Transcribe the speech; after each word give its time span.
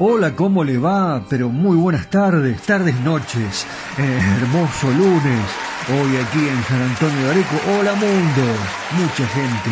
Hola, 0.00 0.36
¿cómo 0.36 0.62
le 0.62 0.78
va? 0.78 1.24
Pero 1.28 1.48
muy 1.48 1.76
buenas 1.76 2.08
tardes, 2.08 2.62
tardes, 2.62 2.94
noches. 3.00 3.66
Eh, 3.98 4.20
hermoso 4.40 4.88
lunes. 4.92 5.44
hoy 5.88 6.16
aquí 6.18 6.38
en 6.38 6.62
San 6.62 6.82
Antonio 6.82 7.24
de 7.24 7.30
Areco. 7.32 7.56
Hola 7.76 7.94
mundo, 7.96 8.42
mucha 8.92 9.26
gente 9.26 9.70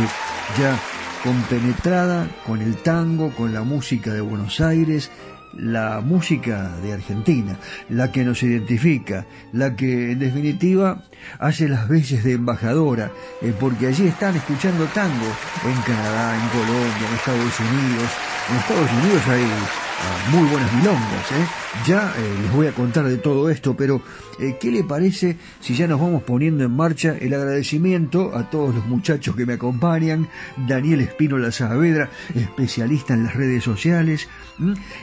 ya 0.59 0.77
compenetrada 1.23 2.27
con 2.45 2.61
el 2.61 2.75
tango, 2.79 3.31
con 3.37 3.55
la 3.55 3.63
música 3.63 4.13
de 4.13 4.21
Buenos 4.21 4.61
Aires, 4.61 5.13
la 5.53 6.01
música 6.01 6.73
de 6.83 6.95
Argentina, 6.95 7.57
la 7.89 8.11
que 8.11 8.25
nos 8.25 8.43
identifica, 8.43 9.27
la 9.53 9.77
que 9.77 10.11
en 10.11 10.19
definitiva 10.19 11.05
hace 11.39 11.69
las 11.69 11.89
veces 11.89 12.25
de 12.25 12.33
embajadora, 12.33 13.13
eh, 13.43 13.55
porque 13.61 13.87
allí 13.87 14.09
están 14.09 14.35
escuchando 14.35 14.87
tango 14.87 15.27
en 15.65 15.81
Canadá, 15.83 16.35
en 16.35 16.49
Colombia, 16.49 17.09
en 17.09 17.15
Estados 17.15 17.61
Unidos. 17.61 18.11
En 18.51 18.57
Estados 18.57 18.91
Unidos 18.91 19.23
hay 19.29 19.86
ah, 19.99 20.31
muy 20.31 20.49
buenas 20.49 20.73
milongas, 20.75 21.33
¿eh? 21.33 21.47
Ya 21.87 22.13
eh, 22.17 22.39
les 22.43 22.53
voy 22.53 22.67
a 22.67 22.73
contar 22.73 23.05
de 23.07 23.19
todo 23.19 23.51
esto, 23.51 23.77
pero 23.77 24.03
eh, 24.39 24.57
¿qué 24.61 24.71
le 24.71 24.85
parece 24.85 25.37
si 25.61 25.75
ya 25.75 25.87
nos 25.87 26.01
vamos 26.01 26.23
poniendo 26.23 26.65
en 26.65 26.75
marcha 26.75 27.17
el 27.21 27.35
agradecimiento 27.35 28.37
a 28.37 28.51
todos 28.51 28.75
los 28.75 28.87
muchachos 28.87 29.37
que 29.37 29.47
me 29.47 29.55
acompañan? 29.55 30.29
Daniel 30.69 31.01
Espínola 31.01 31.53
Saavedra, 31.53 32.11
especialista 32.35 33.15
en 33.15 33.25
las 33.25 33.35
redes 33.35 33.65
sociales, 33.65 34.29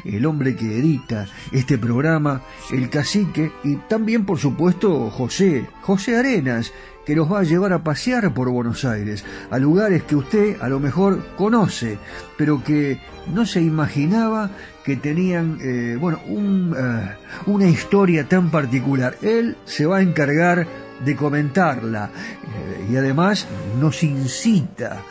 el 0.03 0.25
hombre 0.25 0.55
que 0.55 0.77
edita 0.77 1.27
este 1.51 1.77
programa, 1.77 2.41
el 2.71 2.89
cacique 2.89 3.51
y 3.63 3.75
también, 3.75 4.25
por 4.25 4.39
supuesto, 4.39 5.09
José, 5.09 5.67
José 5.81 6.17
Arenas, 6.17 6.71
que 7.05 7.15
nos 7.15 7.31
va 7.31 7.39
a 7.39 7.43
llevar 7.43 7.73
a 7.73 7.83
pasear 7.83 8.33
por 8.33 8.49
Buenos 8.49 8.85
Aires, 8.85 9.25
a 9.51 9.59
lugares 9.59 10.03
que 10.03 10.15
usted 10.15 10.61
a 10.61 10.69
lo 10.69 10.79
mejor 10.79 11.25
conoce, 11.35 11.97
pero 12.37 12.63
que 12.63 12.99
no 13.27 13.45
se 13.45 13.61
imaginaba 13.61 14.49
que 14.83 14.97
tenían, 14.97 15.57
eh, 15.61 15.97
bueno, 15.99 16.19
un, 16.27 16.75
eh, 16.77 17.15
una 17.45 17.67
historia 17.67 18.27
tan 18.27 18.49
particular. 18.51 19.15
Él 19.21 19.57
se 19.65 19.85
va 19.85 19.97
a 19.97 20.01
encargar 20.01 20.67
de 21.03 21.15
comentarla 21.15 22.09
eh, 22.43 22.87
y 22.91 22.95
además 22.95 23.47
nos 23.79 24.03
incita 24.03 25.01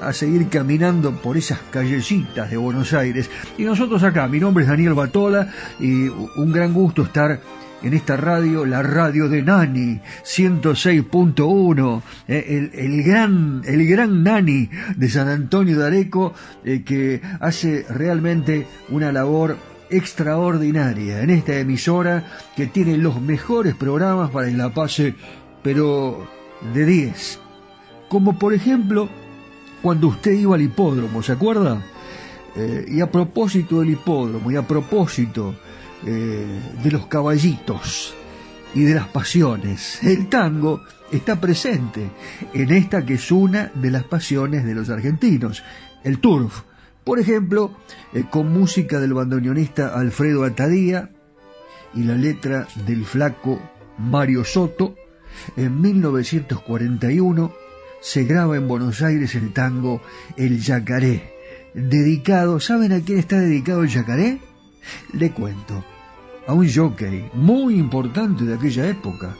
a 0.00 0.12
seguir 0.12 0.48
caminando 0.48 1.12
por 1.12 1.36
esas 1.36 1.58
callecitas 1.70 2.50
de 2.50 2.56
Buenos 2.56 2.92
Aires. 2.92 3.30
Y 3.56 3.64
nosotros 3.64 4.02
acá, 4.02 4.28
mi 4.28 4.40
nombre 4.40 4.64
es 4.64 4.70
Daniel 4.70 4.94
Batola 4.94 5.48
y 5.78 6.08
un 6.08 6.52
gran 6.52 6.72
gusto 6.72 7.02
estar 7.02 7.40
en 7.82 7.94
esta 7.94 8.16
radio, 8.16 8.64
la 8.64 8.82
radio 8.82 9.28
de 9.28 9.42
Nani, 9.42 10.00
106.1, 10.24 12.02
eh, 12.28 12.70
el, 12.74 13.02
gran, 13.02 13.62
el 13.64 13.86
gran 13.88 14.22
Nani 14.22 14.68
de 14.96 15.08
San 15.08 15.28
Antonio 15.28 15.78
de 15.78 15.86
Areco, 15.86 16.34
eh, 16.64 16.82
que 16.84 17.20
hace 17.40 17.86
realmente 17.88 18.66
una 18.90 19.12
labor 19.12 19.56
extraordinaria 19.90 21.22
en 21.22 21.30
esta 21.30 21.56
emisora 21.56 22.24
que 22.56 22.66
tiene 22.66 22.96
los 22.96 23.20
mejores 23.20 23.74
programas 23.74 24.30
para 24.30 24.48
el 24.48 24.58
la 24.58 24.72
pero 25.62 26.26
de 26.72 26.84
10. 26.84 27.40
Como 28.08 28.38
por 28.38 28.54
ejemplo, 28.54 29.08
cuando 29.82 30.08
usted 30.08 30.32
iba 30.32 30.54
al 30.54 30.62
hipódromo, 30.62 31.22
¿se 31.22 31.32
acuerda? 31.32 31.82
Eh, 32.56 32.86
y 32.88 33.00
a 33.00 33.10
propósito 33.10 33.80
del 33.80 33.90
hipódromo, 33.90 34.50
y 34.50 34.56
a 34.56 34.66
propósito 34.66 35.54
eh, 36.06 36.46
de 36.82 36.90
los 36.90 37.06
caballitos 37.06 38.14
y 38.74 38.84
de 38.84 38.94
las 38.94 39.08
pasiones. 39.08 40.02
El 40.02 40.28
tango 40.28 40.82
está 41.12 41.40
presente 41.40 42.10
en 42.54 42.70
esta 42.70 43.04
que 43.04 43.14
es 43.14 43.30
una 43.30 43.70
de 43.74 43.90
las 43.90 44.04
pasiones 44.04 44.64
de 44.64 44.74
los 44.74 44.90
argentinos, 44.90 45.62
el 46.04 46.18
turf. 46.18 46.62
Por 47.04 47.18
ejemplo, 47.18 47.76
eh, 48.12 48.24
con 48.30 48.52
música 48.52 49.00
del 49.00 49.14
bandoneonista 49.14 49.98
Alfredo 49.98 50.44
Atadía 50.44 51.10
y 51.94 52.04
la 52.04 52.14
letra 52.14 52.66
del 52.86 53.04
flaco 53.04 53.60
Mario 53.98 54.44
Soto, 54.44 54.94
en 55.56 55.80
1941 55.80 57.52
se 58.00 58.24
graba 58.24 58.56
en 58.56 58.68
Buenos 58.68 59.02
Aires 59.02 59.34
el 59.34 59.52
tango 59.52 60.00
El 60.36 60.60
Yacaré, 60.60 61.34
dedicado, 61.74 62.60
¿saben 62.60 62.92
a 62.92 63.00
quién 63.00 63.18
está 63.18 63.38
dedicado 63.38 63.82
el 63.82 63.88
Yacaré? 63.88 64.40
Le 65.12 65.30
cuento, 65.32 65.84
a 66.46 66.52
un 66.52 66.68
jockey 66.68 67.30
muy 67.34 67.74
importante 67.74 68.44
de 68.44 68.54
aquella 68.54 68.88
época, 68.88 69.36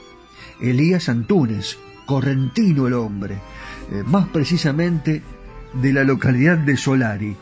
Elías 0.59 1.09
Antunes, 1.09 1.77
correntino 2.05 2.87
el 2.87 2.93
hombre, 2.93 3.35
eh, 3.91 4.03
más 4.05 4.27
precisamente 4.27 5.21
de 5.73 5.93
la 5.93 6.03
localidad 6.03 6.57
de 6.57 6.77
Solari, 6.77 7.35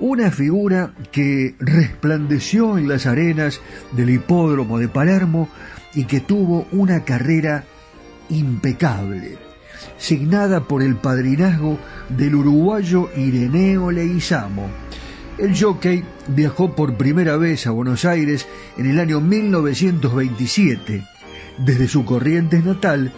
una 0.00 0.30
figura 0.30 0.92
que 1.10 1.54
resplandeció 1.58 2.78
en 2.78 2.88
las 2.88 3.06
arenas 3.06 3.60
del 3.92 4.10
hipódromo 4.10 4.78
de 4.78 4.88
Palermo 4.88 5.48
y 5.94 6.04
que 6.04 6.20
tuvo 6.20 6.66
una 6.72 7.04
carrera 7.04 7.64
impecable, 8.28 9.38
signada 9.96 10.64
por 10.64 10.82
el 10.82 10.96
padrinazgo 10.96 11.78
del 12.08 12.36
uruguayo 12.36 13.10
Ireneo 13.16 13.90
Leguizamo, 13.90 14.68
el 15.38 15.58
jockey 15.58 16.04
viajó 16.28 16.74
por 16.74 16.96
primera 16.96 17.36
vez 17.36 17.66
a 17.66 17.70
Buenos 17.70 18.04
Aires 18.04 18.46
en 18.76 18.90
el 18.90 18.98
año 18.98 19.20
1927, 19.20 21.04
desde 21.58 21.88
su 21.88 22.04
corriente 22.04 22.60
natal 22.60 23.12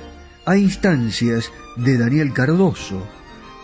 a 0.44 0.56
instancias 0.56 1.50
de 1.76 1.96
Daniel 1.98 2.32
Cardoso, 2.32 3.06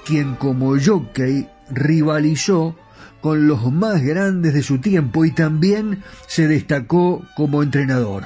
quien 0.05 0.35
como 0.37 0.75
jockey 0.79 1.49
rivalizó 1.71 2.77
con 3.21 3.47
los 3.47 3.73
más 3.73 4.03
grandes 4.03 4.55
de 4.55 4.63
su 4.63 4.79
tiempo 4.79 5.25
y 5.25 5.33
también 5.33 6.03
se 6.27 6.49
destacó 6.49 7.25
como 7.37 7.63
entrenador. 7.63 8.25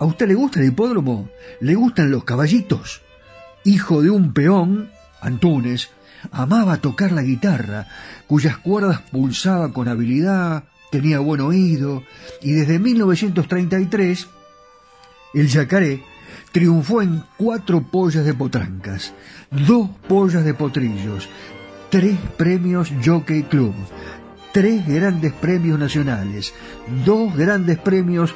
¿A 0.00 0.04
usted 0.04 0.28
le 0.28 0.34
gusta 0.34 0.60
el 0.60 0.66
hipódromo? 0.66 1.28
¿Le 1.60 1.74
gustan 1.74 2.10
los 2.10 2.24
caballitos? 2.24 3.02
Hijo 3.64 4.02
de 4.02 4.10
un 4.10 4.32
peón, 4.32 4.90
Antunes, 5.20 5.90
amaba 6.32 6.78
tocar 6.78 7.12
la 7.12 7.22
guitarra, 7.22 7.86
cuyas 8.26 8.56
cuerdas 8.58 9.00
pulsaba 9.10 9.72
con 9.72 9.88
habilidad, 9.88 10.64
tenía 10.90 11.18
buen 11.18 11.40
oído, 11.40 12.02
y 12.42 12.52
desde 12.52 12.78
1933 12.78 14.28
el 15.34 15.48
yacaré 15.48 16.02
triunfó 16.52 17.02
en 17.02 17.24
cuatro 17.36 17.82
pollas 17.82 18.24
de 18.24 18.34
potrancas, 18.34 19.12
dos 19.50 19.90
pollas 20.08 20.44
de 20.44 20.54
potrillos, 20.54 21.28
tres 21.90 22.16
premios 22.36 22.92
Jockey 23.04 23.42
Club, 23.42 23.74
tres 24.52 24.86
grandes 24.86 25.32
premios 25.32 25.78
nacionales, 25.78 26.54
dos 27.04 27.36
grandes 27.36 27.78
premios 27.78 28.34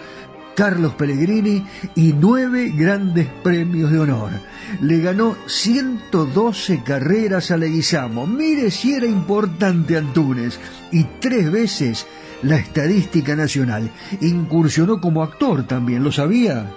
Carlos 0.58 0.94
Pellegrini 0.94 1.64
y 1.94 2.12
nueve 2.14 2.72
grandes 2.75 3.28
premios 3.44 3.93
de 3.93 4.00
honor. 4.00 4.32
Le 4.81 4.99
ganó 4.99 5.37
112 5.46 6.83
carreras 6.83 7.52
a 7.52 7.56
Leguizamo. 7.56 8.26
Mire 8.26 8.73
si 8.73 8.92
era 8.92 9.06
importante 9.06 9.97
Antunes. 9.97 10.59
Y 10.90 11.04
tres 11.21 11.49
veces 11.52 12.09
la 12.42 12.56
estadística 12.56 13.37
nacional. 13.37 13.88
Incursionó 14.21 15.00
como 15.00 15.23
actor 15.23 15.64
también, 15.64 16.02
¿lo 16.02 16.11
sabía? 16.11 16.68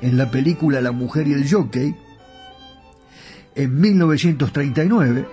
En 0.00 0.16
la 0.16 0.30
película 0.30 0.80
La 0.80 0.92
mujer 0.92 1.26
y 1.26 1.32
el 1.32 1.50
jockey, 1.50 1.96
en 3.56 3.80
1939, 3.80 5.26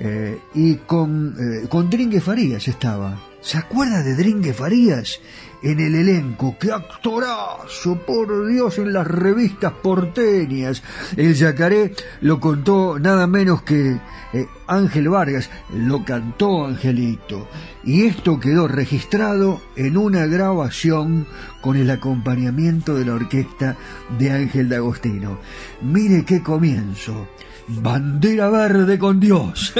eh, 0.00 0.38
y 0.54 0.74
con, 0.74 1.34
eh, 1.38 1.66
con 1.66 1.88
Dringue 1.88 2.20
Farías 2.20 2.68
estaba. 2.68 3.18
¿Se 3.40 3.56
acuerda 3.56 4.02
de 4.02 4.14
Dringue 4.14 4.52
Farías? 4.52 5.18
En 5.62 5.80
el 5.80 5.94
elenco. 5.94 6.56
¡Qué 6.58 6.72
actorazo! 6.72 7.96
Por 8.06 8.46
Dios, 8.48 8.78
en 8.78 8.92
las 8.92 9.06
revistas 9.06 9.72
porteñas. 9.72 10.82
El 11.16 11.34
yacaré 11.34 11.94
lo 12.20 12.40
contó 12.40 12.98
nada 12.98 13.26
menos 13.26 13.62
que 13.62 13.98
eh, 14.32 14.46
Ángel 14.66 15.08
Vargas, 15.08 15.50
lo 15.74 16.04
cantó 16.04 16.64
Angelito. 16.64 17.48
Y 17.84 18.06
esto 18.06 18.40
quedó 18.40 18.68
registrado 18.68 19.60
en 19.76 19.96
una 19.96 20.26
grabación 20.26 21.26
con 21.60 21.76
el 21.76 21.90
acompañamiento 21.90 22.94
de 22.94 23.04
la 23.04 23.14
orquesta 23.14 23.76
de 24.18 24.30
Ángel 24.30 24.68
D'Agostino. 24.68 25.38
Mire 25.82 26.24
qué 26.24 26.42
comienzo. 26.42 27.28
Bandera 27.68 28.48
verde 28.48 28.98
con 28.98 29.20
Dios. 29.20 29.74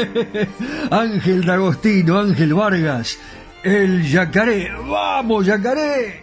Ángel 0.90 1.44
D'Agostino, 1.44 2.18
Ángel 2.18 2.54
Vargas, 2.54 3.18
el 3.62 4.02
yacaré. 4.09 4.71
¡Vamos, 4.88 5.47
yacaré! 5.47 6.22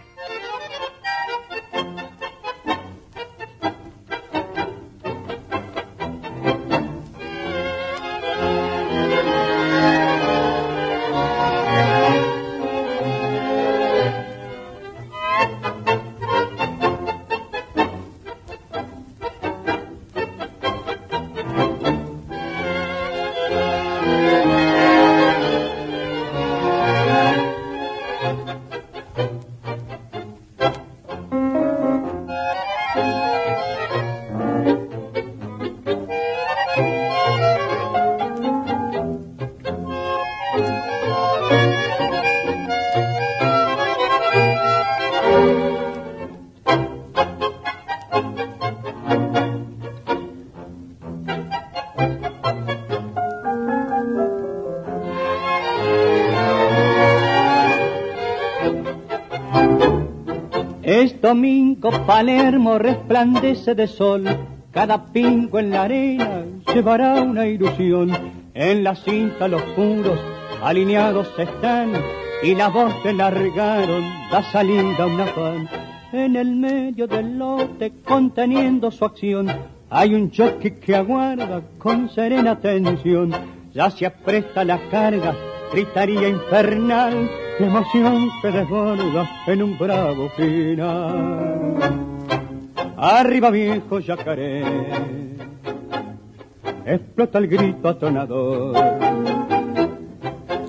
Domingo 61.30 61.90
Palermo 62.06 62.76
resplandece 62.76 63.76
de 63.76 63.86
sol, 63.86 64.24
cada 64.72 65.12
pingo 65.12 65.60
en 65.60 65.70
la 65.70 65.82
arena 65.82 66.44
llevará 66.74 67.22
una 67.22 67.46
ilusión. 67.46 68.10
En 68.52 68.82
la 68.82 68.96
cinta 68.96 69.46
los 69.46 69.62
puros 69.76 70.18
alineados 70.60 71.28
están 71.38 71.92
y 72.42 72.56
la 72.56 72.68
voz 72.68 72.92
que 73.04 73.12
largaron 73.12 74.02
da 74.32 74.42
salida 74.50 75.06
un 75.06 75.20
afán. 75.20 75.68
En 76.12 76.34
el 76.34 76.56
medio 76.56 77.06
del 77.06 77.38
lote 77.38 77.92
conteniendo 78.04 78.90
su 78.90 79.04
acción 79.04 79.46
hay 79.88 80.14
un 80.14 80.32
choque 80.32 80.80
que 80.80 80.96
aguarda 80.96 81.62
con 81.78 82.10
serena 82.10 82.58
tensión. 82.58 83.30
Ya 83.72 83.88
se 83.92 84.04
apresta 84.04 84.64
la 84.64 84.80
carga, 84.90 85.32
gritaría 85.72 86.28
infernal, 86.28 87.30
emoción 87.64 88.30
que 88.40 88.50
desborda 88.50 89.28
en 89.46 89.62
un 89.62 89.78
bravo 89.78 90.28
final. 90.30 91.76
Arriba 92.96 93.50
viejo 93.50 93.98
yacaré, 93.98 94.62
explota 96.84 97.38
el 97.38 97.48
grito 97.48 97.88
atonador. 97.88 98.76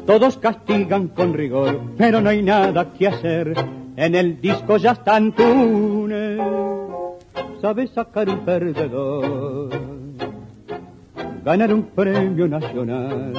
Todos 0.05 0.37
castigan 0.37 1.09
con 1.09 1.33
rigor, 1.33 1.79
pero 1.97 2.21
no 2.21 2.29
hay 2.29 2.41
nada 2.41 2.91
que 2.93 3.07
hacer. 3.07 3.53
En 3.95 4.15
el 4.15 4.39
disco 4.41 4.77
ya 4.77 4.91
están 4.91 5.33
túnel, 5.33 6.41
sabe 7.61 7.87
sacar 7.87 8.29
un 8.29 8.39
perdedor, 8.39 9.69
ganar 11.43 11.73
un 11.73 11.83
premio 11.83 12.47
nacional. 12.47 13.33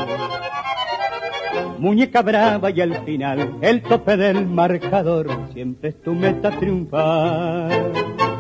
Muñeca 1.78 2.22
brava 2.22 2.70
y 2.70 2.80
al 2.80 3.04
final 3.04 3.56
el 3.60 3.82
tope 3.82 4.16
del 4.16 4.46
marcador 4.46 5.28
siempre 5.52 5.90
es 5.90 6.02
tu 6.02 6.14
meta 6.14 6.50
triunfar. 6.50 8.31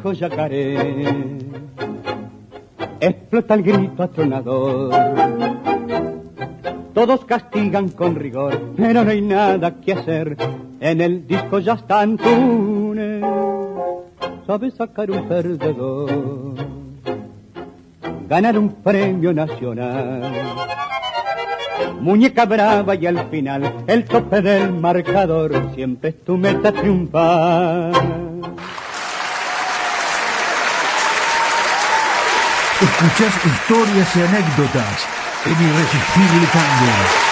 Viejo 0.00 0.12
yacaré, 0.12 0.76
explota 3.00 3.54
el 3.54 3.62
grito 3.62 4.02
atronador. 4.02 4.94
Todos 6.94 7.24
castigan 7.24 7.90
con 7.90 8.14
rigor, 8.16 8.58
pero 8.76 9.04
no 9.04 9.10
hay 9.10 9.20
nada 9.20 9.80
que 9.80 9.92
hacer. 9.92 10.36
En 10.80 11.00
el 11.00 11.26
disco 11.26 11.58
ya 11.58 11.74
están 11.74 12.16
túnel, 12.16 13.22
sabe 14.46 14.70
sacar 14.70 15.10
un 15.10 15.28
perdedor, 15.28 16.54
ganar 18.28 18.58
un 18.58 18.70
premio 18.82 19.32
nacional. 19.34 20.32
Muñeca 22.00 22.46
brava 22.46 22.94
y 22.94 23.06
al 23.06 23.28
final 23.28 23.84
el 23.86 24.04
tope 24.06 24.40
del 24.40 24.72
marcador 24.72 25.74
siempre 25.74 26.10
es 26.10 26.24
tu 26.24 26.38
meta 26.38 26.72
triunfar. 26.72 27.92
Escuchás 32.80 33.34
historias 33.44 34.16
y 34.16 34.20
anécdotas 34.22 35.06
en 35.44 35.52
Irresistible 35.52 36.46
Tango. 36.50 37.30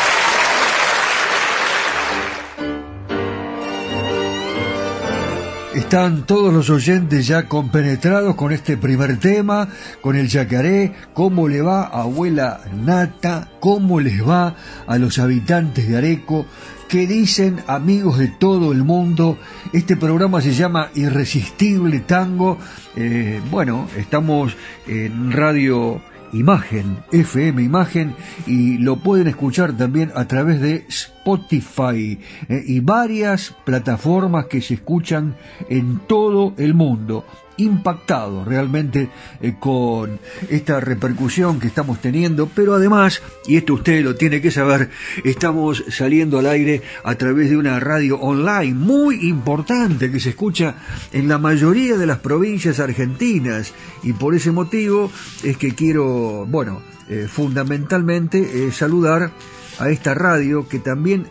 Están 5.75 6.27
todos 6.27 6.53
los 6.53 6.69
oyentes 6.69 7.27
ya 7.27 7.45
compenetrados 7.45 8.35
con 8.35 8.53
este 8.53 8.77
primer 8.77 9.19
tema, 9.21 9.69
con 10.03 10.17
el 10.17 10.29
yacaré, 10.29 10.93
cómo 11.15 11.49
le 11.49 11.63
va 11.63 11.85
a 11.85 12.03
abuela 12.03 12.61
Nata, 12.85 13.49
cómo 13.59 14.01
les 14.01 14.23
va 14.29 14.55
a 14.87 14.99
los 14.99 15.19
habitantes 15.19 15.89
de 15.89 15.97
Areco, 15.97 16.45
qué 16.89 17.07
dicen 17.07 17.63
amigos 17.67 18.19
de 18.19 18.29
todo 18.29 18.73
el 18.73 18.83
mundo. 18.83 19.37
Este 19.75 19.97
programa 19.97 20.41
se 20.41 20.55
llama 20.55 20.91
Irresistible 20.95 22.01
Tango. 22.01 22.59
Eh, 22.97 23.41
bueno, 23.51 23.87
estamos 23.97 24.57
en 24.87 25.31
Radio 25.31 26.01
Imagen, 26.33 26.97
FM 27.13 27.63
Imagen, 27.63 28.15
y 28.47 28.79
lo 28.79 28.97
pueden 28.97 29.29
escuchar 29.29 29.77
también 29.77 30.11
a 30.15 30.27
través 30.27 30.61
de 30.63 30.87
Spotify 30.89 32.19
eh, 32.49 32.65
y 32.67 32.81
varias 32.81 33.55
plataformas 33.65 34.47
que 34.47 34.63
se 34.63 34.75
escuchan 34.75 35.37
en 35.69 36.01
todo 36.07 36.55
el 36.57 36.73
mundo 36.73 37.25
impactado 37.59 38.45
realmente 38.45 39.11
eh, 39.41 39.55
con 39.59 40.19
esta 40.49 40.81
repercusión 40.81 41.61
que 41.61 41.67
estamos 41.67 42.01
teniendo, 42.01 42.49
pero 42.49 42.75
además, 42.75 43.21
y 43.47 43.57
esto 43.57 43.75
usted 43.75 44.03
lo 44.03 44.15
tiene 44.15 44.41
que 44.41 44.51
saber, 44.51 44.91
estamos 45.25 45.85
saliendo 45.89 46.39
al 46.39 46.47
aire 46.47 46.83
a 47.05 47.15
través 47.17 47.51
de 47.51 47.57
una 47.57 47.79
radio 47.81 48.19
online 48.19 48.75
muy 48.75 49.29
importante 49.29 50.11
que 50.11 50.21
se 50.21 50.31
escucha 50.31 50.77
en 51.13 51.29
la 51.29 51.39
mayoría 51.39 51.97
de 51.97 52.07
las 52.07 52.19
provincias 52.19 52.81
argentinas. 52.81 53.75
Y 54.03 54.13
por 54.13 54.35
ese 54.35 54.53
motivo 54.53 55.11
es 55.43 55.57
que 55.57 55.75
quiero, 55.75 56.47
bueno, 56.47 56.81
eh, 57.09 57.27
fundamentalmente 57.29 58.67
eh, 58.67 58.73
saludar 58.73 59.33
a 59.79 59.91
esta 59.91 60.15
radio 60.15 60.69
que 60.69 60.79
también 60.79 61.27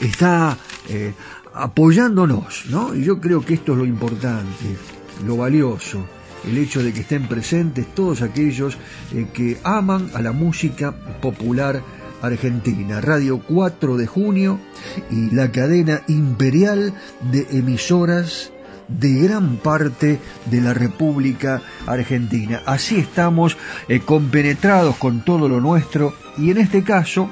está 0.00 0.56
apoyándonos, 1.54 2.64
¿no? 2.70 2.94
Y 2.94 3.04
yo 3.04 3.20
creo 3.20 3.42
que 3.42 3.54
esto 3.54 3.72
es 3.72 3.78
lo 3.78 3.84
importante 3.84 4.76
lo 5.26 5.36
valioso, 5.36 6.04
el 6.44 6.58
hecho 6.58 6.82
de 6.82 6.92
que 6.92 7.00
estén 7.00 7.28
presentes 7.28 7.86
todos 7.94 8.22
aquellos 8.22 8.76
eh, 9.14 9.26
que 9.32 9.58
aman 9.62 10.10
a 10.14 10.22
la 10.22 10.32
música 10.32 10.92
popular 11.20 11.82
argentina. 12.22 13.00
Radio 13.00 13.40
4 13.40 13.96
de 13.96 14.06
junio 14.06 14.58
y 15.10 15.34
la 15.34 15.50
cadena 15.50 16.02
imperial 16.08 16.94
de 17.30 17.46
emisoras 17.50 18.52
de 18.88 19.14
gran 19.14 19.56
parte 19.56 20.18
de 20.46 20.60
la 20.60 20.74
República 20.74 21.62
Argentina. 21.86 22.62
Así 22.66 22.98
estamos 22.98 23.56
eh, 23.88 24.00
compenetrados 24.00 24.96
con 24.96 25.24
todo 25.24 25.48
lo 25.48 25.60
nuestro 25.60 26.14
y 26.36 26.50
en 26.50 26.58
este 26.58 26.82
caso 26.82 27.30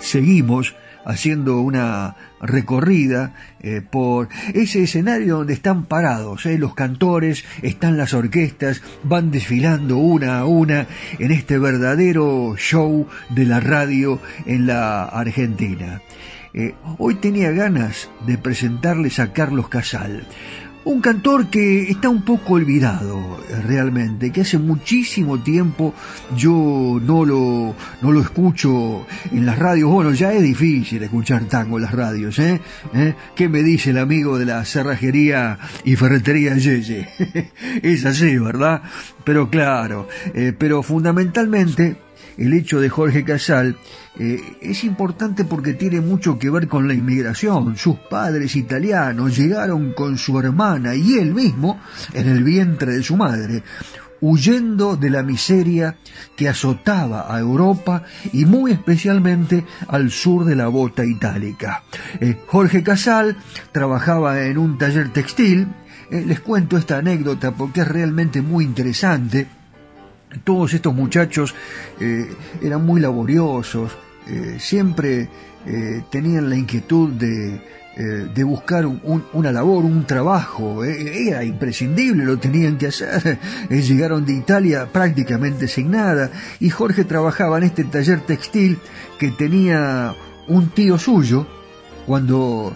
seguimos 0.00 0.74
haciendo 1.04 1.60
una 1.60 2.16
recorrida 2.42 3.34
eh, 3.60 3.80
por 3.80 4.28
ese 4.52 4.82
escenario 4.82 5.38
donde 5.38 5.54
están 5.54 5.86
parados 5.86 6.44
eh, 6.46 6.58
los 6.58 6.74
cantores, 6.74 7.44
están 7.62 7.96
las 7.96 8.12
orquestas, 8.12 8.82
van 9.04 9.30
desfilando 9.30 9.96
una 9.96 10.40
a 10.40 10.46
una 10.46 10.86
en 11.18 11.30
este 11.30 11.58
verdadero 11.58 12.56
show 12.56 13.06
de 13.30 13.46
la 13.46 13.60
radio 13.60 14.20
en 14.44 14.66
la 14.66 15.04
Argentina. 15.04 16.02
Eh, 16.54 16.74
hoy 16.98 17.14
tenía 17.14 17.50
ganas 17.50 18.10
de 18.26 18.36
presentarles 18.36 19.18
a 19.18 19.32
Carlos 19.32 19.68
Casal, 19.68 20.26
un 20.84 21.00
cantor 21.00 21.48
que 21.48 21.90
está 21.90 22.08
un 22.08 22.22
poco 22.22 22.54
olvidado 22.54 23.40
realmente, 23.66 24.32
que 24.32 24.40
hace 24.40 24.58
muchísimo 24.58 25.40
tiempo 25.40 25.94
yo 26.36 27.00
no 27.02 27.24
lo, 27.24 27.74
no 28.00 28.12
lo 28.12 28.20
escucho 28.20 29.06
en 29.30 29.46
las 29.46 29.58
radios. 29.58 29.90
Bueno, 29.90 30.12
ya 30.12 30.32
es 30.32 30.42
difícil 30.42 31.02
escuchar 31.02 31.44
tango 31.44 31.76
en 31.78 31.84
las 31.84 31.92
radios, 31.92 32.38
¿eh? 32.38 32.60
¿Eh? 32.94 33.14
¿Qué 33.34 33.48
me 33.48 33.62
dice 33.62 33.90
el 33.90 33.98
amigo 33.98 34.38
de 34.38 34.46
la 34.46 34.64
cerrajería 34.64 35.58
y 35.84 35.96
ferretería 35.96 36.56
Yeye? 36.56 37.08
es 37.82 38.04
así, 38.04 38.38
¿verdad? 38.38 38.82
Pero 39.24 39.50
claro, 39.50 40.08
eh, 40.34 40.52
pero 40.56 40.82
fundamentalmente 40.82 41.96
el 42.36 42.52
hecho 42.52 42.80
de 42.80 42.88
Jorge 42.88 43.24
Casal 43.24 43.76
eh, 44.18 44.40
es 44.60 44.84
importante 44.84 45.44
porque 45.44 45.74
tiene 45.74 46.00
mucho 46.00 46.38
que 46.38 46.50
ver 46.50 46.68
con 46.68 46.86
la 46.86 46.94
inmigración. 46.94 47.76
Sus 47.76 47.96
padres 47.96 48.56
italianos 48.56 49.36
llegaron 49.36 49.92
con 49.92 50.18
su 50.18 50.38
hermana 50.38 50.94
y 50.94 51.18
él 51.18 51.34
mismo 51.34 51.80
en 52.12 52.28
el 52.28 52.44
vientre 52.44 52.92
de 52.92 53.02
su 53.02 53.16
madre 53.16 53.62
huyendo 54.22 54.96
de 54.96 55.10
la 55.10 55.22
miseria 55.22 55.96
que 56.36 56.48
azotaba 56.48 57.34
a 57.34 57.38
Europa 57.40 58.04
y 58.32 58.46
muy 58.46 58.70
especialmente 58.70 59.64
al 59.88 60.10
sur 60.10 60.44
de 60.44 60.54
la 60.54 60.68
bota 60.68 61.04
itálica. 61.04 61.82
Eh, 62.20 62.38
Jorge 62.46 62.82
Casal 62.82 63.36
trabajaba 63.72 64.42
en 64.44 64.58
un 64.58 64.78
taller 64.78 65.12
textil. 65.12 65.66
Eh, 66.10 66.24
les 66.24 66.40
cuento 66.40 66.76
esta 66.76 66.98
anécdota 66.98 67.50
porque 67.50 67.80
es 67.80 67.88
realmente 67.88 68.42
muy 68.42 68.64
interesante 68.64 69.48
todos 70.44 70.74
estos 70.74 70.94
muchachos 70.94 71.54
eh, 72.00 72.28
eran 72.62 72.84
muy 72.84 73.00
laboriosos, 73.00 73.92
eh, 74.28 74.56
siempre 74.58 75.28
eh, 75.66 76.02
tenían 76.10 76.48
la 76.48 76.56
inquietud 76.56 77.10
de, 77.10 77.60
buscar 78.44 78.86
una 78.86 79.52
labor, 79.52 79.84
un 79.84 80.06
trabajo. 80.06 80.82
Era 80.82 81.44
imprescindible, 81.44 82.24
lo 82.24 82.38
tenían 82.38 82.78
que 82.78 82.86
hacer. 82.86 83.38
Llegaron 83.70 84.24
de 84.24 84.32
Italia 84.32 84.88
prácticamente 84.90 85.68
sin 85.68 85.90
nada 85.90 86.30
y 86.58 86.70
Jorge 86.70 87.04
trabajaba 87.04 87.58
en 87.58 87.64
este 87.64 87.84
taller 87.84 88.20
textil 88.20 88.78
que 89.18 89.30
tenía 89.30 90.14
un 90.48 90.70
tío 90.70 90.98
suyo 90.98 91.46
cuando 92.06 92.74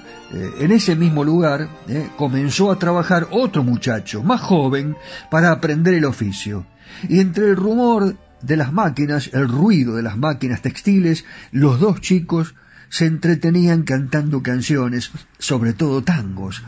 en 0.61 0.71
ese 0.71 0.95
mismo 0.95 1.25
lugar 1.25 1.69
comenzó 2.19 2.71
a 2.71 2.79
trabajar 2.79 3.27
otro 3.31 3.65
muchacho, 3.65 4.23
más 4.23 4.43
joven, 4.43 4.97
para 5.31 5.51
aprender 5.51 5.95
el 5.95 6.05
oficio. 6.05 6.67
Y 7.09 7.21
entre 7.21 7.51
el 7.51 7.57
rumor 7.57 8.17
de 8.43 8.57
las 8.57 8.73
máquinas, 8.73 9.31
el 9.33 9.49
ruido 9.49 9.97
de 9.97 10.03
las 10.03 10.17
máquinas 10.17 10.63
textiles, 10.63 11.25
los 11.53 11.81
dos 11.81 12.01
chicos 12.01 12.55
se 12.89 13.07
entretenían 13.07 13.83
cantando 13.83 14.43
canciones, 14.43 15.11
sobre 15.39 15.73
todo 15.73 16.03
tangos, 16.03 16.63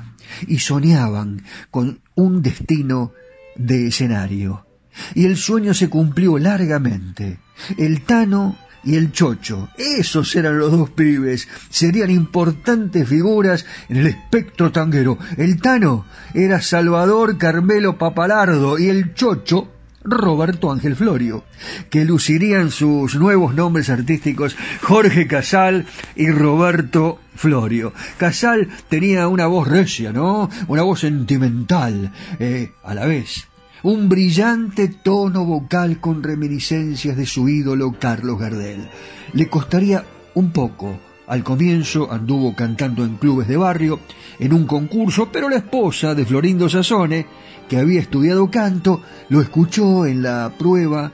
y 0.47 0.59
soñaban 0.59 1.43
con 1.71 2.01
un 2.15 2.43
destino 2.43 3.13
de 3.57 3.89
escenario. 3.89 4.67
Y 5.15 5.27
el 5.27 5.37
sueño 5.37 5.75
se 5.75 5.89
cumplió 5.89 6.39
largamente. 6.39 7.39
El 7.77 8.03
Tano 8.03 8.57
y 8.85 8.97
el 8.97 9.13
Chocho, 9.13 9.69
esos 9.77 10.35
eran 10.35 10.59
los 10.59 10.73
dos 10.73 10.91
pibes, 10.91 11.49
serían 11.69 12.11
importantes 12.11 13.09
figuras 13.09 13.67
en 13.89 13.99
el 13.99 14.07
espectro 14.09 14.73
tanguero. 14.73 15.19
El 15.37 15.61
Tano 15.61 16.05
era 16.35 16.61
Salvador 16.61 17.39
Carmelo 17.39 17.99
Papalardo 17.99 18.79
y 18.79 18.89
el 18.89 19.15
Chocho 19.15 19.78
Roberto 20.11 20.71
Ángel 20.73 20.97
Florio, 20.97 21.45
que 21.91 22.05
lucirían 22.05 22.71
sus 22.71 23.15
nuevos 23.15 23.55
nombres 23.55 23.91
artísticos 23.91 24.57
Jorge 24.83 25.27
Casal 25.27 25.87
y 26.17 26.31
Roberto 26.31 27.21
Florio. 27.35 27.93
Casal 28.17 28.69
tenía 28.89 29.29
una 29.29 29.47
voz 29.47 29.69
recia, 29.69 30.13
¿no? 30.13 30.51
Una 30.67 30.83
voz 30.83 31.01
sentimental, 31.01 32.13
eh, 32.39 32.73
a 32.83 32.95
la 32.95 33.07
vez. 33.07 33.47
Un 33.83 34.09
brillante 34.09 34.89
tono 34.89 35.45
vocal 35.45 36.01
con 36.01 36.23
reminiscencias 36.23 37.17
de 37.17 37.27
su 37.27 37.49
ídolo 37.49 37.95
Carlos 37.99 38.39
Gardel. 38.39 38.89
Le 39.33 39.49
costaría 39.49 40.05
un 40.35 40.51
poco. 40.53 40.99
Al 41.29 41.45
comienzo 41.45 42.11
anduvo 42.11 42.55
cantando 42.55 43.05
en 43.05 43.17
clubes 43.17 43.49
de 43.49 43.57
barrio, 43.57 44.01
en 44.39 44.53
un 44.53 44.67
concurso, 44.67 45.31
pero 45.31 45.49
la 45.49 45.57
esposa 45.57 46.15
de 46.15 46.25
Florindo 46.25 46.69
Sassone 46.69 47.27
que 47.69 47.77
había 47.77 48.01
estudiado 48.01 48.51
canto, 48.51 49.03
lo 49.29 49.41
escuchó 49.41 50.07
en 50.07 50.23
la 50.23 50.53
prueba 50.59 51.13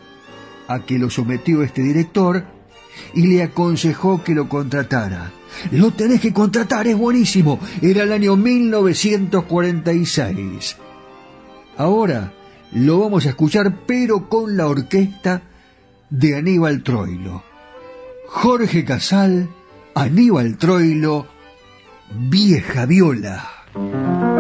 a 0.69 0.87
que 0.87 0.99
lo 0.99 1.11
sometió 1.11 1.63
este 1.63 1.83
director 1.83 2.47
y 3.13 3.27
le 3.27 3.43
aconsejó 3.43 4.23
que 4.23 4.35
lo 4.35 4.49
contratara. 4.49 5.33
Lo 5.73 5.91
tenés 5.91 6.21
que 6.21 6.33
contratar, 6.33 6.87
es 6.87 6.97
buenísimo. 6.97 7.59
Era 7.83 8.05
el 8.05 8.13
año 8.13 8.37
1946. 8.37 10.77
Ahora 11.77 12.33
lo 12.73 13.01
vamos 13.01 13.27
a 13.27 13.31
escuchar, 13.31 13.81
pero 13.87 14.29
con 14.29 14.57
la 14.57 14.69
orquesta 14.69 15.43
de 16.09 16.37
Aníbal 16.37 16.83
Troilo. 16.83 17.43
Jorge 18.29 18.85
Casal, 18.85 19.49
Aníbal 19.95 20.57
Troilo, 20.59 21.27
Vieja 22.11 22.85
Viola. 22.85 24.34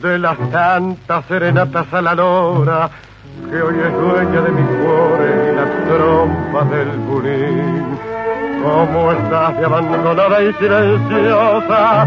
De 0.00 0.18
las 0.18 0.38
tantas 0.50 1.24
serenatas 1.26 1.92
a 1.92 2.00
la 2.00 2.14
lora 2.14 2.90
que 3.50 3.60
hoy 3.60 3.74
es 3.74 3.92
dueña 3.92 4.40
de 4.40 4.50
mi 4.52 4.62
cuore 4.62 5.52
y 5.52 5.56
las 5.56 5.70
trompas 5.88 6.70
del 6.70 6.88
burín. 6.98 7.98
¿Cómo 8.62 9.12
estás 9.12 9.58
de 9.58 9.64
abandonada 9.64 10.42
y 10.42 10.52
silenciosa? 10.54 12.06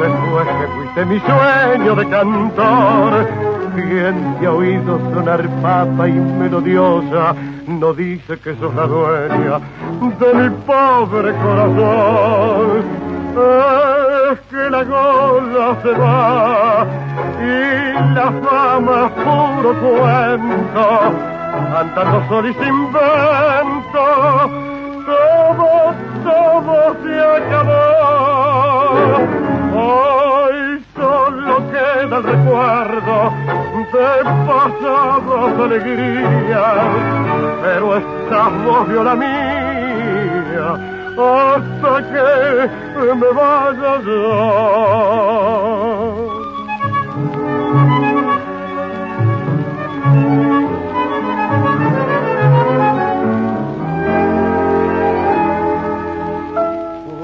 Después 0.00 0.46
que 0.46 0.66
fuiste 0.76 1.04
mi 1.06 1.20
sueño 1.20 1.94
de 1.94 2.08
cantor, 2.10 3.28
¿quién 3.74 4.36
te 4.38 4.46
ha 4.46 4.52
oído 4.52 5.00
sonar 5.14 5.48
papa 5.62 6.08
y 6.08 6.12
melodiosa? 6.12 7.34
No 7.66 7.92
dice 7.92 8.38
que 8.38 8.54
sos 8.54 8.74
la 8.76 8.86
dueña 8.86 9.58
de 10.20 10.34
mi 10.34 10.50
pobre 10.66 11.32
corazón. 11.34 12.84
Es 13.36 14.40
que 14.48 14.70
la 14.70 14.84
gola 14.84 15.76
se 15.82 15.92
va 15.92 16.86
y 17.40 18.14
la 18.14 18.32
fama 18.42 19.10
puro 19.14 19.74
cuento, 19.80 20.84
andando 21.76 22.28
sol 22.28 22.46
y 22.48 22.54
sin 22.54 22.92
vento, 22.92 24.06
todo, 25.06 25.94
todo 26.24 26.76
se 27.02 27.14
acabó. 27.36 27.76
Hoy 29.74 30.58
solo 30.94 31.54
queda 31.70 32.16
el 32.16 32.22
recuerdo 32.22 33.16
de 33.92 34.10
pasadas 34.46 35.54
alegrías, 35.60 37.25
pero 37.62 37.96
esta 37.96 38.48
voz 38.48 38.88
vio 38.88 39.02
la 39.04 39.14
mía 39.14 40.96
hasta 41.18 42.02
que 42.10 43.14
me 43.14 43.30
vaya 43.32 44.00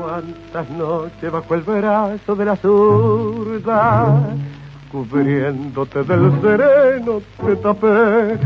Cuántas 0.01 0.71
noches 0.71 1.33
bajo 1.33 1.55
el 1.55 1.61
brazo 1.63 2.37
de 2.37 2.45
la 2.45 2.57
zurda, 2.57 4.21
cubriéndote 4.91 6.03
del 6.03 6.33
sereno 6.41 7.21
te 7.45 7.57
tapé 7.57 8.39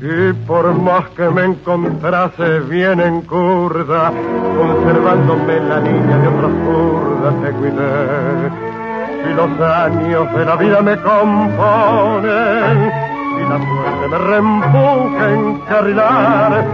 y 0.00 0.32
por 0.46 0.72
más 0.74 1.08
que 1.10 1.28
me 1.28 1.44
encontrase 1.44 2.60
bien 2.60 3.00
en 3.00 3.22
curda, 3.22 4.12
conservándome 4.56 5.60
la 5.60 5.80
niña 5.80 6.18
de 6.18 6.28
otras 6.28 6.52
curdas 6.64 7.34
te 7.42 7.50
cuidé. 7.52 8.50
Si 9.24 9.34
los 9.34 9.60
años 9.60 10.32
de 10.32 10.44
la 10.44 10.56
vida 10.56 10.82
me 10.82 10.96
componen 10.98 12.92
y 13.36 13.42
la 13.42 13.58
suerte 13.58 14.08
me 14.08 14.18
reempuja 14.18 15.30
en 15.32 15.58
carrilar, 15.68 16.64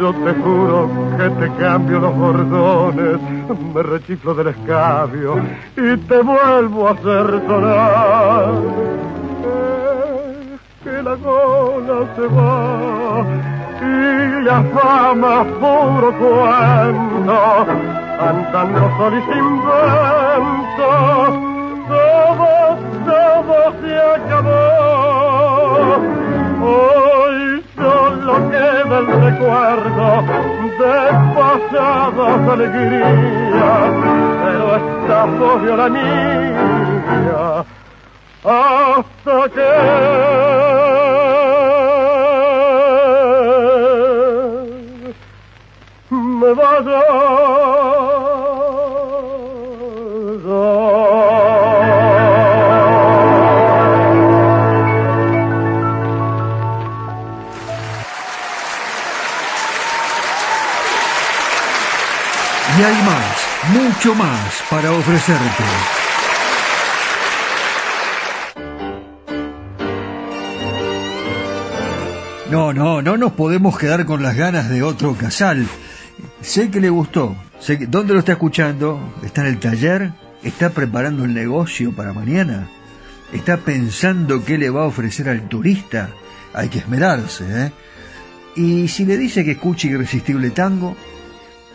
yo 0.00 0.12
te 0.12 0.34
juro 0.42 0.90
que 1.16 1.30
te 1.30 1.52
cambio 1.62 2.00
los 2.00 2.16
bordones, 2.16 3.20
me 3.74 3.82
rechiflo 3.82 4.34
del 4.34 4.48
escabio 4.48 5.36
y 5.76 5.96
te 5.96 6.20
vuelvo 6.20 6.88
a 6.88 6.90
hacer 6.90 7.42
sonar 7.46 9.05
que 10.86 11.02
la 11.02 11.16
gola 11.16 11.98
se 12.14 12.26
va 12.36 13.24
y 13.82 14.42
la 14.44 14.58
fama 14.74 15.36
puro 15.58 16.10
cuento, 16.20 17.38
andando 18.28 18.82
sol 18.96 19.14
y 19.18 19.22
sin 19.26 19.46
todo, 20.76 21.26
todo 23.04 23.56
se 23.80 23.92
acabó. 24.16 24.60
Hoy 26.70 27.38
solo 27.74 28.32
queda 28.50 28.96
el 29.02 29.06
recuerdo 29.26 30.06
de 30.80 30.96
pasadas 31.34 32.42
alegrías, 32.54 33.90
pero 34.44 34.64
esta 34.76 35.18
voz 35.24 35.62
la 35.62 35.88
niña 35.88 37.64
hasta 38.46 39.48
que 39.48 40.55
Y 46.46 46.52
hay 62.82 63.02
más, 63.02 63.46
mucho 63.72 64.14
más 64.14 64.62
para 64.70 64.92
ofrecerte. 64.92 65.64
No, 72.50 72.72
no, 72.72 73.02
no 73.02 73.16
nos 73.16 73.32
podemos 73.32 73.76
quedar 73.76 74.04
con 74.04 74.22
las 74.22 74.36
ganas 74.36 74.68
de 74.68 74.84
otro 74.84 75.16
casal. 75.16 75.66
Sé 76.46 76.70
que 76.70 76.80
le 76.80 76.90
gustó. 76.90 77.36
Sé 77.58 77.76
que, 77.76 77.88
¿Dónde 77.88 78.12
lo 78.12 78.20
está 78.20 78.32
escuchando? 78.32 79.00
¿Está 79.24 79.40
en 79.40 79.48
el 79.48 79.58
taller? 79.58 80.12
¿Está 80.44 80.70
preparando 80.70 81.24
el 81.24 81.34
negocio 81.34 81.90
para 81.90 82.12
mañana? 82.12 82.68
¿Está 83.32 83.56
pensando 83.56 84.44
qué 84.44 84.56
le 84.56 84.70
va 84.70 84.82
a 84.82 84.86
ofrecer 84.86 85.28
al 85.28 85.48
turista? 85.48 86.10
Hay 86.54 86.68
que 86.68 86.78
esmerarse, 86.78 87.44
¿eh? 87.50 87.72
Y 88.54 88.86
si 88.86 89.04
le 89.04 89.18
dice 89.18 89.44
que 89.44 89.50
escuche 89.50 89.88
Irresistible 89.88 90.50
Tango, 90.50 90.96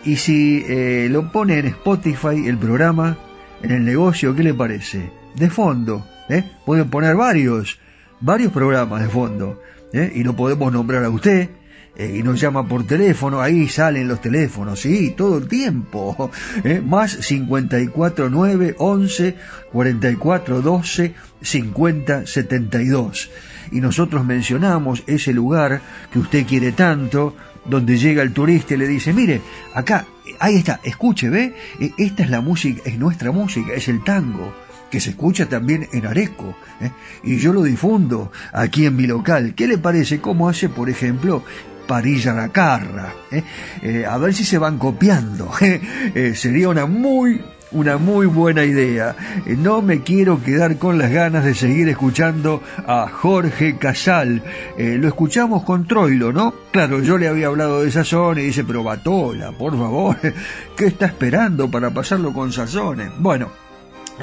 y 0.06 0.16
si 0.16 0.64
eh, 0.66 1.10
lo 1.12 1.34
pone 1.34 1.60
en 1.60 1.66
Spotify, 1.66 2.48
el 2.48 2.58
programa, 2.58 3.18
en 3.62 3.72
el 3.72 3.84
negocio, 3.84 4.34
¿qué 4.34 4.42
le 4.42 4.54
parece? 4.54 5.12
De 5.36 5.50
fondo, 5.50 6.08
¿eh? 6.30 6.50
Pueden 6.66 6.90
poner 6.90 7.18
varios, 7.18 7.78
varios 8.22 8.54
programas 8.54 9.02
de 9.02 9.10
fondo, 9.10 9.62
¿eh? 9.92 10.14
Y 10.16 10.24
lo 10.24 10.34
podemos 10.34 10.72
nombrar 10.72 11.04
a 11.04 11.10
usted, 11.10 11.50
eh, 11.95 12.15
y 12.19 12.23
nos 12.23 12.39
llama 12.39 12.67
por 12.67 12.86
teléfono, 12.86 13.41
ahí 13.41 13.67
salen 13.67 14.08
los 14.08 14.21
teléfonos, 14.21 14.80
sí, 14.82 15.13
todo 15.15 15.38
el 15.39 15.47
tiempo, 15.47 16.32
¿eh? 16.63 16.82
más 16.86 17.12
54 17.12 18.30
9 18.30 18.75
11 18.77 19.36
44 19.71 20.62
12 20.62 21.13
50 21.41 22.25
72. 22.27 23.30
Y 23.71 23.80
nosotros 23.82 24.25
mencionamos 24.25 25.04
ese 25.08 25.34
lugar 25.34 25.82
que 26.12 26.19
usted 26.19 26.45
quiere 26.45 26.71
tanto, 26.73 27.36
donde 27.65 27.97
llega 27.97 28.21
el 28.23 28.34
turista 28.34 28.73
y 28.73 28.77
le 28.77 28.88
dice, 28.88 29.13
mire, 29.13 29.41
acá, 29.73 30.06
ahí 30.39 30.56
está, 30.58 30.80
escuche, 30.84 31.30
¿ve? 31.30 31.54
E- 31.80 31.93
Esta 31.97 32.23
es 32.23 32.30
la 32.30 32.41
música, 32.41 32.82
es 32.86 32.97
nuestra 32.97 33.32
música, 33.32 33.73
es 33.73 33.88
el 33.88 34.04
tango, 34.04 34.54
que 34.89 34.99
se 34.99 35.12
escucha 35.12 35.47
también 35.47 35.88
en 35.93 36.06
Areco, 36.06 36.54
¿eh? 36.82 36.91
y 37.23 37.38
yo 37.38 37.54
lo 37.54 37.63
difundo 37.63 38.32
aquí 38.51 38.86
en 38.86 38.95
mi 38.97 39.08
local. 39.08 39.54
¿Qué 39.56 39.67
le 39.67 39.77
parece? 39.77 40.19
¿Cómo 40.19 40.49
hace, 40.49 40.67
por 40.67 40.89
ejemplo, 40.89 41.43
Parilla 41.91 42.32
la 42.32 42.47
Carra? 42.47 43.13
¿eh? 43.30 43.43
Eh, 43.82 44.06
a 44.10 44.17
ver 44.17 44.34
si 44.34 44.45
se 44.45 44.58
van 44.58 44.77
copiando. 44.77 45.51
¿eh? 45.62 46.32
Sería 46.36 46.69
una 46.69 46.86
muy 46.86 47.41
una 47.73 47.97
muy 47.97 48.27
buena 48.27 48.63
idea. 48.63 49.13
No 49.45 49.82
me 49.82 49.99
quiero 49.99 50.41
quedar 50.41 50.77
con 50.77 50.97
las 50.97 51.12
ganas 51.12 51.43
de 51.43 51.54
seguir 51.54 51.89
escuchando 51.89 52.63
a 52.88 53.10
Jorge 53.10 53.77
Casal. 53.77 54.41
Lo 54.77 55.08
escuchamos 55.10 55.63
con 55.63 55.86
Troilo, 55.86 56.32
¿no? 56.32 56.54
Claro, 56.71 57.01
yo 57.01 57.17
le 57.17 57.27
había 57.27 57.47
hablado 57.47 57.84
de 57.84 57.91
Sazón 57.91 58.39
y 58.39 58.43
dice, 58.43 58.63
pero 58.63 58.84
Batola, 58.84 59.51
por 59.51 59.77
favor, 59.77 60.15
¿qué 60.77 60.86
está 60.86 61.08
esperando 61.08 61.69
para 61.69 61.89
pasarlo 61.89 62.32
con 62.32 62.54
Sazones? 62.54 63.12
Bueno, 63.19 63.49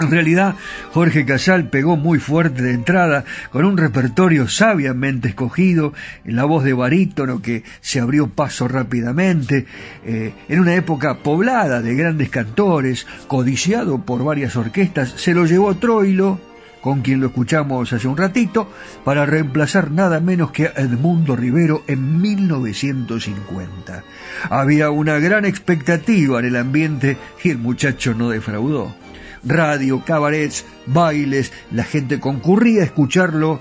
en 0.01 0.11
realidad, 0.11 0.55
Jorge 0.93 1.25
Casal 1.25 1.69
pegó 1.69 1.97
muy 1.97 2.19
fuerte 2.19 2.63
de 2.63 2.73
entrada, 2.73 3.25
con 3.51 3.65
un 3.65 3.77
repertorio 3.77 4.49
sabiamente 4.49 5.29
escogido, 5.29 5.93
en 6.25 6.37
la 6.37 6.45
voz 6.45 6.65
de 6.65 6.73
barítono 6.73 7.43
que 7.43 7.65
se 7.81 8.01
abrió 8.01 8.29
paso 8.29 8.69
rápidamente, 8.69 9.67
eh, 10.05 10.33
en 10.49 10.61
una 10.61 10.75
época 10.75 11.19
poblada 11.19 11.83
de 11.83 11.95
grandes 11.95 12.31
cantores, 12.31 13.07
codiciado 13.27 13.99
por 13.99 14.25
varias 14.25 14.57
orquestas, 14.57 15.15
se 15.17 15.35
lo 15.35 15.47
llevó 15.47 15.75
Troilo, 15.77 16.41
con 16.81 17.03
quien 17.03 17.21
lo 17.21 17.27
escuchamos 17.29 17.93
hace 17.93 18.09
un 18.09 18.17
ratito, 18.17 18.71
para 19.05 19.27
reemplazar 19.27 19.91
nada 19.91 20.21
menos 20.21 20.53
que 20.53 20.67
a 20.67 20.73
Edmundo 20.77 21.37
Rivero 21.37 21.83
en 21.87 22.21
1950. 22.21 24.05
Había 24.49 24.91
una 24.91 25.19
gran 25.19 25.45
expectativa 25.45 26.39
en 26.39 26.47
el 26.47 26.57
ambiente 26.57 27.17
y 27.43 27.51
el 27.51 27.59
muchacho 27.59 28.15
no 28.15 28.31
defraudó 28.31 28.95
radio, 29.45 30.03
cabarets, 30.05 30.65
bailes, 30.87 31.53
la 31.71 31.85
gente 31.85 32.21
concurría 32.21 32.83
a 32.83 32.87
escucharlo 32.87 33.61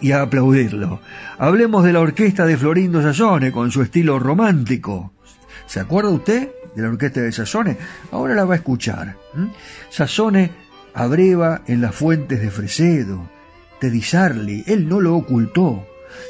y 0.00 0.12
a 0.12 0.22
aplaudirlo. 0.22 1.00
Hablemos 1.38 1.84
de 1.84 1.92
la 1.92 2.00
orquesta 2.00 2.44
de 2.44 2.56
Florindo 2.56 3.02
Sassone 3.02 3.52
con 3.52 3.70
su 3.70 3.82
estilo 3.82 4.18
romántico. 4.18 5.12
¿Se 5.66 5.80
acuerda 5.80 6.10
usted 6.10 6.50
de 6.74 6.82
la 6.82 6.88
orquesta 6.88 7.20
de 7.20 7.32
Sassone? 7.32 7.76
Ahora 8.10 8.34
la 8.34 8.44
va 8.44 8.54
a 8.54 8.56
escuchar. 8.56 9.16
¿m? 9.34 9.50
Sassone 9.90 10.50
abreva 10.94 11.62
en 11.66 11.80
las 11.80 11.94
fuentes 11.94 12.40
de 12.40 12.50
Fresedo, 12.50 13.28
Sarli, 14.02 14.62
él 14.66 14.88
no 14.88 15.00
lo 15.00 15.16
ocultó. 15.16 15.86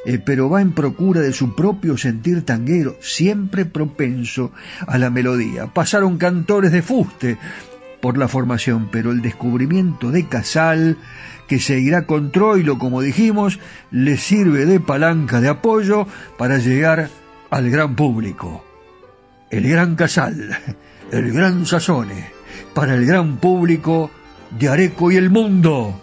eh, 0.07 0.19
pero 0.25 0.49
va 0.49 0.61
en 0.61 0.73
procura 0.73 1.21
de 1.21 1.33
su 1.33 1.57
propio 1.57 1.97
sentir 1.97 2.45
tanguero, 2.45 2.97
siempre 3.01 3.65
propenso 3.65 4.53
a 4.87 4.97
la 4.97 5.11
melodía. 5.11 5.67
Pasaron 5.67 6.19
cantores 6.19 6.71
de 6.71 6.83
fuste, 6.83 7.39
por 8.03 8.19
la 8.19 8.27
formación, 8.27 8.89
pero 8.91 9.13
el 9.13 9.23
descubrimiento 9.23 10.11
de 10.11 10.27
Casal, 10.27 10.99
que 11.47 11.61
seguirá 11.61 12.05
con 12.05 12.33
Troilo, 12.33 12.77
como 12.77 13.01
dijimos, 13.01 13.61
le 13.93 14.17
sirve 14.17 14.67
de 14.67 14.81
palanca 14.81 15.41
de 15.41 15.49
apoyo 15.49 16.09
para 16.37 16.59
llegar 16.59 17.09
al 17.49 17.71
gran 17.71 17.95
público. 17.95 18.65
El 19.51 19.69
gran 19.69 19.95
Casal, 19.95 20.59
el 21.13 21.33
gran 21.33 21.65
Sazone, 21.65 22.33
para 22.75 22.95
el 22.95 23.07
gran 23.07 23.37
público 23.37 24.11
de 24.51 24.69
Areco 24.69 25.13
y 25.13 25.17
el 25.17 25.31
mundo, 25.31 25.95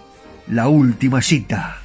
la 0.48 0.70
última 0.70 1.22
cita. 1.22 1.82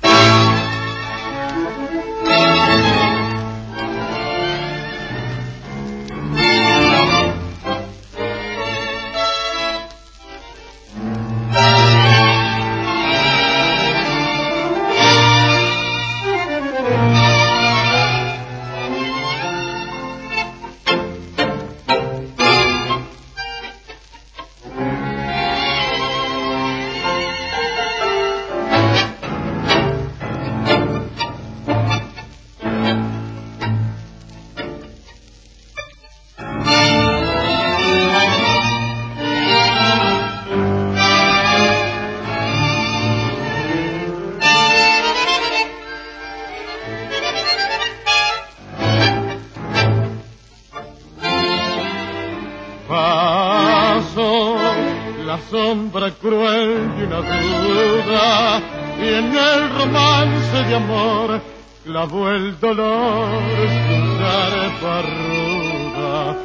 Y 57.96 59.08
en 59.08 59.36
el 59.36 59.70
romance 59.70 60.64
de 60.64 60.74
amor 60.74 61.40
clavó 61.84 62.28
el 62.30 62.58
dolor 62.58 63.28
su 63.66 64.18
zarpa 64.18 65.02
ruda. 65.02 66.36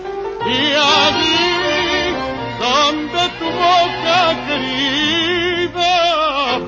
Y 0.45 0.73
allí 0.75 2.13
donde 2.59 3.21
tu 3.39 3.45
boca 3.45 4.19
querida 4.47 5.93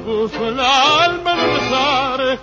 puso 0.04 0.42
el 0.50 0.60
alma 0.60 1.32
en 1.32 1.40
rezar, 1.56 2.40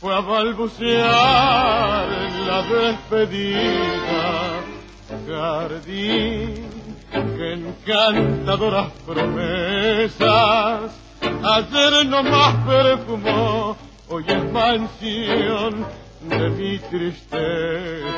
fue 0.00 0.14
a 0.14 0.20
balbucear 0.20 2.06
en 2.26 2.46
la 2.46 2.62
despedida. 2.62 4.22
Jardín 5.26 6.72
que 7.10 7.52
encantadoras 7.52 8.88
promesas 9.06 11.01
ayer 11.44 12.06
no 12.06 12.22
más 12.22 12.54
perfumó, 12.66 13.76
hoy 14.08 14.24
es 14.26 14.52
mansión 14.52 15.86
de 16.22 16.50
mi 16.50 16.78
tristeza. 16.78 18.12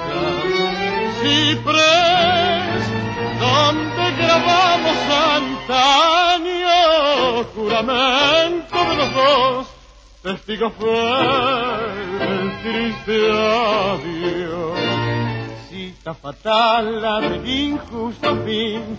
Ciprés, 1.22 2.84
donde 3.40 4.12
grabamos 4.18 4.96
años, 5.68 7.46
juramento 7.54 8.76
de 8.90 8.96
los 8.96 9.14
dos, 9.14 9.66
testigo 10.22 10.70
fue 10.70 10.90
el 12.20 12.62
triste 12.62 13.30
adiós. 13.30 15.03
Cita 16.04 16.12
fatal 16.12 17.00
la 17.00 17.18
del 17.18 17.48
injusto 17.48 18.36
fin, 18.44 18.98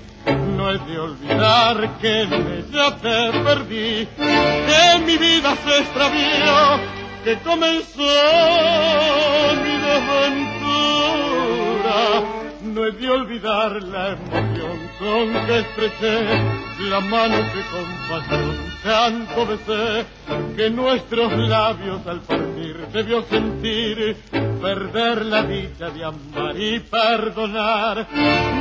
no 0.57 0.71
es 0.71 0.83
de 0.87 0.97
olvidar 0.97 1.99
que 1.99 2.23
en 2.23 2.33
ella 2.33 2.97
te 2.97 3.31
perdí, 3.43 4.07
que 4.17 4.99
mi 5.05 5.15
vida 5.15 5.55
se 5.55 5.77
extravió, 5.81 6.79
que 7.23 7.37
comenzó 7.43 8.01
mi 9.63 9.77
desventura 9.85 10.95
no 12.75 12.85
he 12.85 12.91
de 12.91 13.09
olvidar 13.09 13.81
la 13.83 14.09
emoción 14.09 14.77
con 14.99 15.33
que 15.45 15.59
estreché 15.59 16.19
la 16.89 16.99
mano 16.99 17.37
que 17.53 17.61
con 17.71 17.85
pasión 18.09 18.57
tanto 18.83 19.45
besé, 19.45 20.05
que 20.57 20.69
nuestros 20.71 21.31
labios 21.37 22.05
al 22.05 22.19
partir 22.19 22.85
debió 22.91 23.23
sentir 23.23 24.17
perder 24.61 25.25
la 25.25 25.43
dicha 25.43 25.89
de 25.89 26.03
amar 26.03 26.59
y 26.59 26.81
perdonar, 26.81 28.07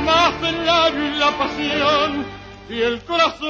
más 0.05 0.41
el 0.43 0.65
labio 0.65 1.13
y 1.13 1.17
la 1.17 1.37
pasión 1.37 2.25
y 2.69 2.81
el 2.81 3.01
corazón 3.01 3.49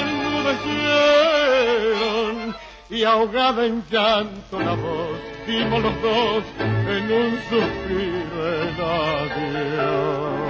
enmudecieron 0.00 2.54
y 2.90 3.04
ahogada 3.04 3.64
en 3.66 3.82
llanto 3.90 4.60
la 4.60 4.74
voz 4.74 5.18
dimos 5.46 5.82
los 5.82 6.02
dos 6.02 6.44
en 6.58 7.12
un 7.12 7.38
suspiro 7.48 8.62
en 8.62 8.80
adiós. 8.80 10.44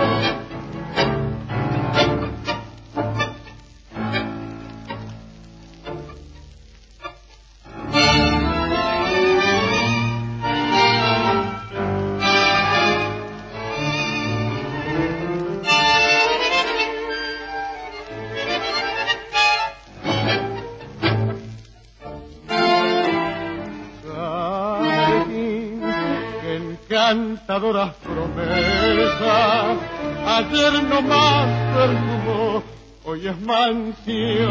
Encantadoras 27.15 27.95
promesas, 28.03 29.79
ayer 30.27 30.83
no 30.83 31.01
más 31.03 31.47
perfumó, 31.75 32.63
hoy 33.05 33.29
es 33.29 33.41
mansión 33.41 34.51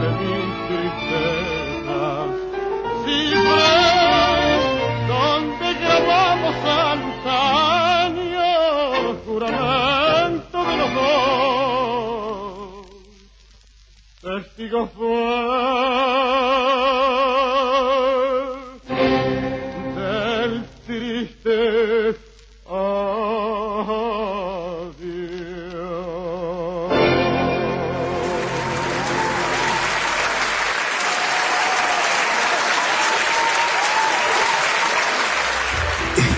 de 0.00 0.08
mis 0.20 0.46
tristezas. 0.68 2.28
Si 3.04 3.18
ves 3.34 4.62
donde 5.08 5.68
grabamos 5.80 6.56
años, 8.04 8.46
juramento 9.26 10.58
de 10.64 10.74
los 10.76 10.90
dos, 10.94 11.12
testigo 14.22 14.80
fue 14.86 16.21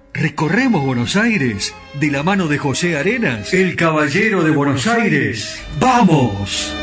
recorremos 0.13 0.85
Buenos 0.85 1.15
Aires 1.15 1.73
de 1.99 2.11
la 2.11 2.23
mano 2.23 2.47
de 2.47 2.57
José 2.57 2.97
Arenas, 2.97 3.53
el 3.53 3.75
caballero 3.75 4.43
de 4.43 4.51
Buenos 4.51 4.87
Aires. 4.87 5.63
¡Vamos! 5.79 6.73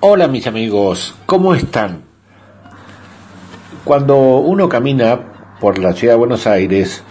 Hola 0.00 0.28
mis 0.28 0.46
amigos, 0.46 1.14
¿cómo 1.26 1.54
están? 1.54 2.02
Cuando 3.84 4.16
uno 4.38 4.68
camina 4.68 5.20
por 5.60 5.78
la 5.78 5.92
ciudad 5.92 6.14
de 6.14 6.18
Buenos 6.18 6.46
Aires, 6.46 7.02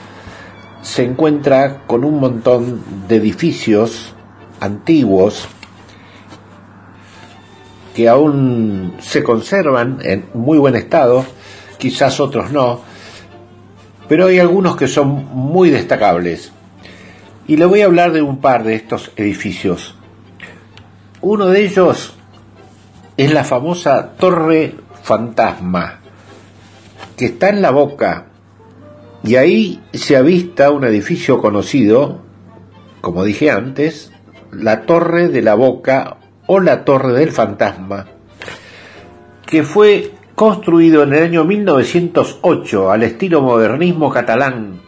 se 0.82 1.04
encuentra 1.04 1.84
con 1.88 2.04
un 2.04 2.20
montón 2.20 2.84
de 3.08 3.16
edificios 3.16 4.14
antiguos 4.60 5.48
que 7.96 8.08
aún 8.08 8.96
se 9.00 9.24
conservan 9.24 10.00
en 10.04 10.26
muy 10.34 10.58
buen 10.58 10.76
estado, 10.76 11.26
quizás 11.78 12.20
otros 12.20 12.52
no, 12.52 12.82
pero 14.08 14.28
hay 14.28 14.40
algunos 14.40 14.76
que 14.76 14.88
son 14.88 15.26
muy 15.34 15.70
destacables. 15.70 16.52
Y 17.48 17.58
le 17.58 17.66
voy 17.66 17.82
a 17.82 17.86
hablar 17.86 18.12
de 18.12 18.22
un 18.22 18.40
par 18.40 18.64
de 18.64 18.76
estos 18.76 19.12
edificios. 19.16 19.96
Uno 21.22 21.48
de 21.48 21.64
ellos 21.64 22.14
es 23.18 23.34
la 23.34 23.44
famosa 23.44 24.14
Torre 24.18 24.76
Fantasma, 25.04 26.00
que 27.18 27.26
está 27.26 27.50
en 27.50 27.62
la 27.62 27.72
boca, 27.72 28.28
y 29.24 29.36
ahí 29.36 29.82
se 29.94 30.18
avista 30.18 30.72
un 30.72 30.84
edificio 30.84 31.40
conocido, 31.40 32.22
como 33.02 33.24
dije 33.24 33.52
antes, 33.52 34.12
la 34.52 34.82
Torre 34.86 35.28
de 35.28 35.42
la 35.42 35.54
Boca 35.56 36.18
o 36.54 36.60
la 36.60 36.84
Torre 36.84 37.14
del 37.14 37.32
Fantasma, 37.32 38.08
que 39.46 39.64
fue 39.64 40.12
construido 40.36 41.04
en 41.04 41.14
el 41.14 41.24
año 41.24 41.46
1908 41.46 42.92
al 42.92 43.04
estilo 43.04 43.42
modernismo 43.42 44.10
catalán 44.10 44.82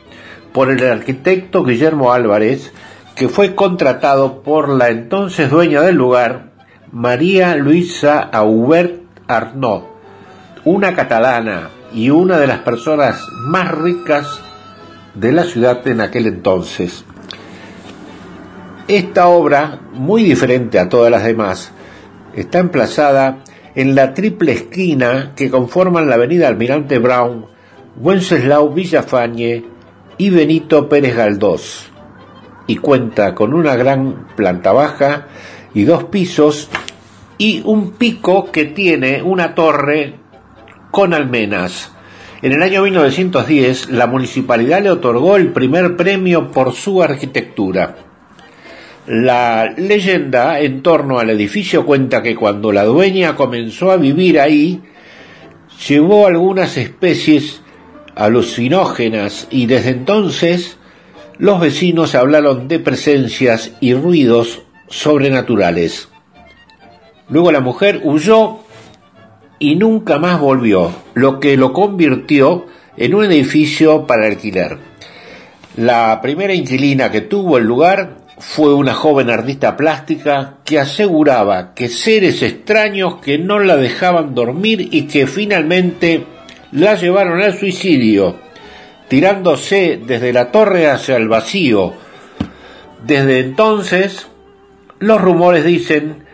por 0.51 0.69
el 0.69 0.85
arquitecto 0.85 1.63
Guillermo 1.63 2.11
Álvarez, 2.11 2.73
que 3.15 3.29
fue 3.29 3.55
contratado 3.55 4.41
por 4.41 4.67
la 4.67 4.89
entonces 4.89 5.49
dueña 5.49 5.79
del 5.83 5.95
lugar, 5.95 6.49
María 6.91 7.55
Luisa 7.55 8.19
Aubert 8.19 9.01
Arnaud, 9.29 9.83
una 10.65 10.93
catalana 10.93 11.69
y 11.93 12.09
una 12.09 12.39
de 12.39 12.47
las 12.47 12.59
personas 12.59 13.25
más 13.47 13.71
ricas 13.71 14.41
de 15.13 15.31
la 15.31 15.45
ciudad 15.45 15.87
en 15.87 16.01
aquel 16.01 16.27
entonces. 16.27 17.05
Esta 18.87 19.27
obra, 19.27 19.79
muy 19.93 20.23
diferente 20.23 20.77
a 20.77 20.89
todas 20.89 21.09
las 21.09 21.23
demás, 21.23 21.71
está 22.35 22.59
emplazada 22.59 23.37
en 23.75 23.95
la 23.95 24.13
triple 24.13 24.51
esquina 24.51 25.31
que 25.37 25.49
conforman 25.49 26.09
la 26.09 26.15
avenida 26.15 26.49
Almirante 26.49 26.99
Brown, 26.99 27.45
Wenceslao 27.95 28.73
Villafañe 28.73 29.63
y 30.17 30.29
Benito 30.29 30.89
Pérez 30.89 31.15
Galdós, 31.15 31.91
y 32.67 32.75
cuenta 32.75 33.33
con 33.33 33.53
una 33.53 33.77
gran 33.77 34.27
planta 34.35 34.73
baja 34.73 35.27
y 35.73 35.85
dos 35.85 36.03
pisos 36.03 36.69
y 37.37 37.61
un 37.63 37.91
pico 37.91 38.51
que 38.51 38.65
tiene 38.65 39.21
una 39.21 39.55
torre 39.55 40.15
con 40.91 41.13
almenas. 41.13 41.89
En 42.41 42.51
el 42.51 42.61
año 42.61 42.83
1910 42.83 43.91
la 43.91 44.07
municipalidad 44.07 44.83
le 44.83 44.91
otorgó 44.91 45.37
el 45.37 45.53
primer 45.53 45.95
premio 45.95 46.51
por 46.51 46.73
su 46.73 47.01
arquitectura. 47.01 48.02
La 49.05 49.73
leyenda 49.75 50.61
en 50.61 50.81
torno 50.81 51.19
al 51.19 51.29
edificio 51.29 51.85
cuenta 51.85 52.23
que 52.23 52.35
cuando 52.35 52.71
la 52.71 52.85
dueña 52.85 53.35
comenzó 53.35 53.91
a 53.91 53.97
vivir 53.97 54.39
ahí, 54.39 54.81
llevó 55.87 56.25
algunas 56.25 56.77
especies 56.77 57.61
alucinógenas 58.15 59.47
y 59.51 59.65
desde 59.65 59.89
entonces 59.89 60.77
los 61.37 61.59
vecinos 61.59 62.15
hablaron 62.15 62.69
de 62.69 62.79
presencias 62.79 63.73
y 63.81 63.93
ruidos 63.93 64.61
sobrenaturales. 64.87 66.07
Luego 67.27 67.51
la 67.51 67.59
mujer 67.59 68.01
huyó 68.05 68.59
y 69.59 69.75
nunca 69.75 70.17
más 70.17 70.39
volvió, 70.39 70.93
lo 71.13 71.41
que 71.41 71.57
lo 71.57 71.73
convirtió 71.73 72.67
en 72.95 73.15
un 73.15 73.25
edificio 73.25 74.07
para 74.07 74.27
alquiler. 74.27 74.77
La 75.75 76.21
primera 76.21 76.53
inquilina 76.53 77.11
que 77.11 77.21
tuvo 77.21 77.57
el 77.57 77.65
lugar 77.65 78.22
fue 78.45 78.73
una 78.73 78.93
joven 78.93 79.29
artista 79.29 79.75
plástica 79.77 80.57
que 80.65 80.77
aseguraba 80.77 81.73
que 81.73 81.87
seres 81.87 82.43
extraños 82.43 83.15
que 83.15 83.39
no 83.39 83.57
la 83.59 83.77
dejaban 83.77 84.35
dormir 84.35 84.89
y 84.91 85.07
que 85.07 85.25
finalmente 85.27 86.25
la 86.71 86.95
llevaron 86.95 87.41
al 87.41 87.57
suicidio, 87.57 88.35
tirándose 89.07 89.99
desde 90.05 90.33
la 90.33 90.51
torre 90.51 90.87
hacia 90.87 91.15
el 91.15 91.29
vacío. 91.29 91.93
Desde 93.07 93.39
entonces, 93.39 94.27
los 94.99 95.19
rumores 95.19 95.63
dicen 95.63 96.25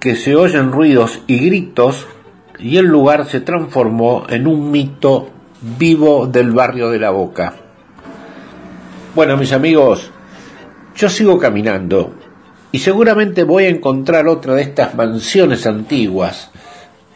que 0.00 0.16
se 0.16 0.34
oyen 0.34 0.72
ruidos 0.72 1.20
y 1.26 1.38
gritos 1.44 2.08
y 2.58 2.78
el 2.78 2.86
lugar 2.86 3.26
se 3.26 3.42
transformó 3.42 4.26
en 4.28 4.46
un 4.46 4.70
mito 4.70 5.28
vivo 5.60 6.26
del 6.26 6.50
barrio 6.52 6.90
de 6.90 6.98
la 6.98 7.10
Boca. 7.10 7.54
Bueno, 9.14 9.36
mis 9.36 9.52
amigos, 9.52 10.10
yo 11.00 11.08
sigo 11.08 11.38
caminando 11.38 12.12
y 12.72 12.78
seguramente 12.78 13.42
voy 13.42 13.64
a 13.64 13.70
encontrar 13.70 14.28
otra 14.28 14.54
de 14.54 14.60
estas 14.60 14.94
mansiones 14.94 15.66
antiguas 15.66 16.50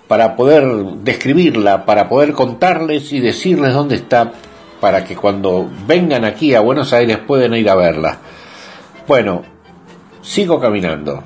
para 0.09 0.37
poder 0.37 0.64
describirla, 1.03 1.85
para 1.85 2.09
poder 2.09 2.32
contarles 2.32 3.12
y 3.12 3.20
decirles 3.20 3.74
dónde 3.74 3.97
está, 3.97 4.32
para 4.80 5.05
que 5.05 5.14
cuando 5.14 5.70
vengan 5.87 6.24
aquí 6.24 6.55
a 6.55 6.61
Buenos 6.61 6.95
Aires 6.95 7.18
puedan 7.26 7.55
ir 7.55 7.68
a 7.68 7.74
verla. 7.74 8.18
Bueno, 9.07 9.43
sigo 10.22 10.59
caminando. 10.59 11.22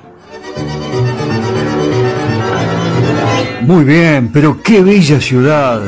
Muy 3.61 3.85
bien, 3.85 4.33
pero 4.33 4.61
qué 4.61 4.83
bella 4.83 5.21
ciudad. 5.21 5.81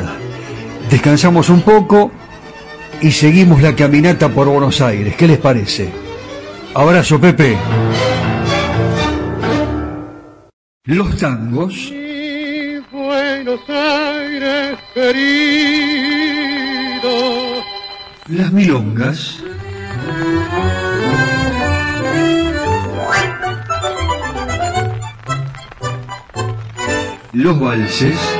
Descansamos 0.88 1.48
un 1.50 1.62
poco 1.62 2.12
y 3.00 3.10
seguimos 3.10 3.60
la 3.60 3.74
caminata 3.74 4.28
por 4.28 4.48
Buenos 4.48 4.80
Aires. 4.80 5.16
¿Qué 5.16 5.26
les 5.26 5.38
parece? 5.38 6.09
Abrazo, 6.74 7.20
Pepe. 7.20 7.58
Los 10.84 11.16
tangos. 11.18 11.92
Buenos 12.92 13.60
Aires 13.68 14.78
querido. 14.94 15.40
Las 18.28 18.52
milongas. 18.52 19.42
Los 27.32 27.58
valses. 27.58 28.39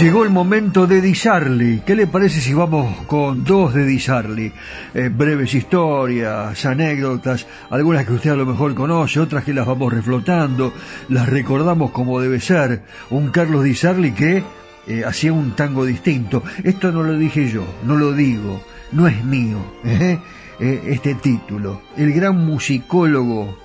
Llegó 0.00 0.24
el 0.24 0.30
momento 0.30 0.86
de 0.86 1.02
Di 1.02 1.12
Charlie. 1.12 1.82
¿Qué 1.84 1.94
le 1.94 2.06
parece 2.06 2.40
si 2.40 2.54
vamos 2.54 3.04
con 3.04 3.44
dos 3.44 3.74
de 3.74 3.84
Di 3.84 3.98
Charlie? 3.98 4.50
Eh, 4.94 5.10
breves 5.14 5.52
historias, 5.52 6.64
anécdotas, 6.64 7.46
algunas 7.68 8.06
que 8.06 8.14
usted 8.14 8.30
a 8.30 8.36
lo 8.36 8.46
mejor 8.46 8.74
conoce, 8.74 9.20
otras 9.20 9.44
que 9.44 9.52
las 9.52 9.66
vamos 9.66 9.92
reflotando, 9.92 10.72
las 11.10 11.28
recordamos 11.28 11.90
como 11.90 12.18
debe 12.18 12.40
ser. 12.40 12.80
Un 13.10 13.28
Carlos 13.28 13.62
Di 13.62 13.74
Charlie 13.74 14.14
que 14.14 14.42
eh, 14.86 15.04
hacía 15.04 15.34
un 15.34 15.54
tango 15.54 15.84
distinto. 15.84 16.42
Esto 16.64 16.90
no 16.92 17.02
lo 17.02 17.12
dije 17.18 17.50
yo, 17.50 17.66
no 17.84 17.94
lo 17.94 18.14
digo, 18.14 18.64
no 18.92 19.06
es 19.06 19.22
mío. 19.22 19.58
¿eh? 19.84 20.18
Eh, 20.58 20.80
este 20.86 21.14
título. 21.16 21.82
El 21.98 22.14
gran 22.14 22.38
musicólogo 22.38 23.58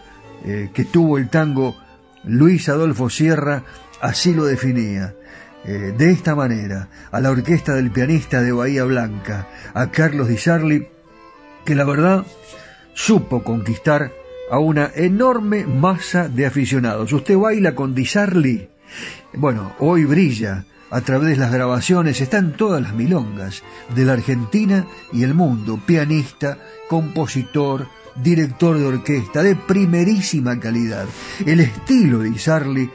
que 0.43 0.85
tuvo 0.85 1.17
el 1.17 1.29
tango, 1.29 1.75
Luis 2.25 2.69
Adolfo 2.69 3.09
Sierra, 3.09 3.63
así 4.01 4.33
lo 4.33 4.45
definía. 4.45 5.13
Eh, 5.67 5.95
de 5.97 6.11
esta 6.11 6.35
manera, 6.35 6.89
a 7.11 7.19
la 7.19 7.31
orquesta 7.31 7.73
del 7.73 7.89
pianista 7.89 8.41
de 8.41 8.51
Bahía 8.51 8.83
Blanca, 8.83 9.47
a 9.73 9.89
Carlos 9.89 10.27
Di 10.27 10.37
Sarli, 10.37 10.87
que 11.65 11.73
la 11.73 11.85
verdad 11.85 12.23
supo 12.93 13.43
conquistar 13.43 14.11
a 14.51 14.59
una 14.59 14.91
enorme 14.93 15.65
masa 15.65 16.27
de 16.27 16.45
aficionados. 16.45 17.11
Usted 17.11 17.35
baila 17.35 17.73
con 17.73 17.95
Di 17.95 18.05
Sarli, 18.05 18.69
bueno, 19.33 19.73
hoy 19.79 20.05
brilla 20.05 20.65
a 20.91 21.01
través 21.01 21.29
de 21.29 21.37
las 21.37 21.51
grabaciones, 21.51 22.21
están 22.21 22.55
todas 22.55 22.81
las 22.81 22.93
milongas 22.93 23.63
de 23.95 24.05
la 24.05 24.13
Argentina 24.13 24.85
y 25.11 25.23
el 25.23 25.33
mundo, 25.33 25.79
pianista, 25.83 26.59
compositor, 26.87 27.87
director 28.15 28.77
de 28.77 28.85
orquesta 28.85 29.41
de 29.41 29.55
primerísima 29.55 30.59
calidad. 30.59 31.05
El 31.43 31.59
estilo 31.59 32.19
de 32.19 32.29
Isarli 32.29 32.89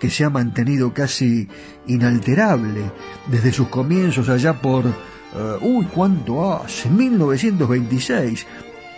que 0.00 0.10
se 0.10 0.24
ha 0.24 0.30
mantenido 0.30 0.92
casi 0.92 1.46
inalterable 1.86 2.90
desde 3.26 3.52
sus 3.52 3.68
comienzos 3.68 4.28
allá 4.28 4.54
por, 4.54 4.86
uh, 4.86 4.92
uy, 5.60 5.86
¿cuánto 5.94 6.52
hace? 6.52 6.88
1926. 6.88 8.46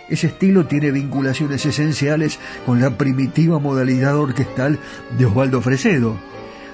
Ese 0.09 0.27
estilo 0.27 0.65
tiene 0.65 0.91
vinculaciones 0.91 1.65
esenciales 1.65 2.39
con 2.65 2.79
la 2.81 2.97
primitiva 2.97 3.59
modalidad 3.59 4.17
orquestal 4.17 4.79
de 5.17 5.25
Osvaldo 5.25 5.61
Fresedo. 5.61 6.15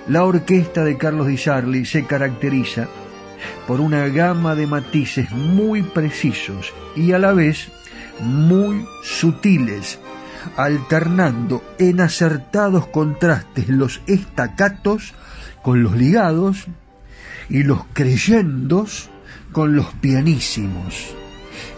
La 0.07 0.23
orquesta 0.23 0.83
de 0.83 0.97
Carlos 0.97 1.27
Di 1.27 1.37
Sarli 1.37 1.85
se 1.85 2.05
caracteriza 2.05 2.87
por 3.67 3.81
una 3.81 4.07
gama 4.07 4.55
de 4.55 4.67
matices 4.67 5.31
muy 5.31 5.83
precisos 5.83 6.73
y 6.95 7.11
a 7.11 7.19
la 7.19 7.33
vez 7.33 7.69
muy 8.19 8.85
sutiles, 9.03 9.99
alternando 10.55 11.63
en 11.77 12.01
acertados 12.01 12.87
contrastes 12.87 13.69
los 13.69 14.01
estacatos 14.07 15.13
con 15.61 15.83
los 15.83 15.95
ligados 15.95 16.67
y 17.49 17.63
los 17.63 17.85
creyendos 17.93 19.09
con 19.51 19.75
los 19.75 19.87
pianísimos. 19.95 21.15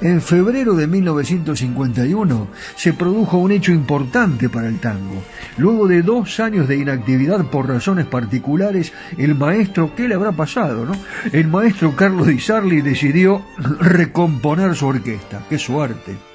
En 0.02 0.22
febrero 0.22 0.76
de 0.76 0.88
1951 0.88 2.48
se 2.76 2.94
produjo 2.94 3.38
un 3.38 3.52
hecho 3.52 3.72
importante 3.72 4.50
para 4.50 4.68
el 4.68 4.80
tango. 4.80 5.24
Luego 5.58 5.88
de 5.88 6.02
dos 6.02 6.40
años 6.40 6.68
de 6.68 6.78
inactividad 6.78 7.46
por 7.46 7.68
razones 7.68 8.08
particulares, 8.08 8.94
el 9.18 9.36
maestro, 9.36 9.94
¿qué 9.96 10.08
le 10.08 10.16
habrá 10.16 10.32
pasado? 10.32 10.86
No? 10.86 10.94
El 11.32 11.48
maestro 11.48 11.96
Carlos 11.96 12.28
Di 12.28 12.40
Sarli 12.40 12.82
decidió 12.82 13.44
recomponer 13.80 14.76
su 14.76 14.88
orquesta. 14.88 15.46
¡Qué 15.50 15.60
suerte! 15.60 16.31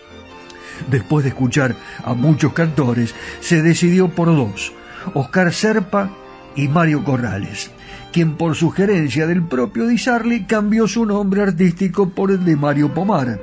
Después 0.91 1.25
de 1.25 1.31
escuchar 1.31 1.75
a 2.05 2.15
muchos 2.15 2.53
cantores, 2.53 3.15
se 3.41 3.63
decidió 3.63 4.09
por 4.09 4.29
dos, 4.29 4.73
Oscar 5.15 5.53
Serpa 5.53 6.11
y 6.55 6.69
Mario 6.69 7.05
Corrales 7.05 7.71
quien 8.17 8.37
por 8.37 8.55
sugerencia 8.55 9.27
del 9.27 9.43
propio 9.43 9.87
Di 9.87 9.99
Sarli 9.99 10.45
cambió 10.45 10.89
su 10.89 11.05
nombre 11.05 11.43
artístico 11.43 12.09
por 12.09 12.31
el 12.31 12.47
de 12.47 12.57
Mario 12.57 12.95
Pomar. 12.95 13.39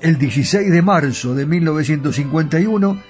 El 0.00 0.18
16 0.18 0.68
de 0.68 0.82
marzo 0.82 1.32
de 1.32 1.46
1951, 1.46 3.00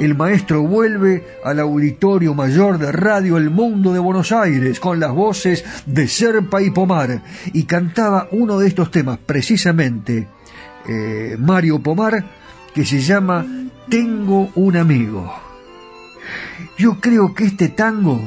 el 0.00 0.14
maestro 0.14 0.62
vuelve 0.62 1.24
al 1.46 1.60
Auditorio 1.60 2.34
Mayor 2.34 2.76
de 2.76 2.92
Radio 2.92 3.38
El 3.38 3.48
Mundo 3.48 3.94
de 3.94 4.00
Buenos 4.00 4.32
Aires 4.32 4.78
con 4.80 5.00
las 5.00 5.12
voces 5.12 5.64
de 5.86 6.06
Serpa 6.06 6.60
y 6.60 6.70
Pomar 6.70 7.22
y 7.54 7.62
cantaba 7.62 8.28
uno 8.32 8.58
de 8.58 8.68
estos 8.68 8.90
temas, 8.90 9.18
precisamente 9.24 10.28
eh, 10.86 11.36
Mario 11.38 11.78
Pomar, 11.78 12.22
que 12.74 12.84
se 12.84 13.00
llama 13.00 13.46
Tengo 13.88 14.50
un 14.54 14.76
amigo. 14.76 15.32
Yo 16.78 17.00
creo 17.00 17.34
que 17.34 17.44
este 17.44 17.68
tango 17.68 18.20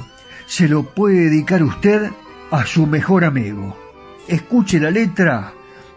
se 0.46 0.68
lo 0.68 0.84
puede 0.84 1.30
dedicar 1.30 1.64
usted 1.64 2.12
a 2.52 2.66
su 2.66 2.86
mejor 2.86 3.26
amigo. 3.26 3.78
Escuche 4.28 4.80
la 4.80 4.92
letra 4.92 5.54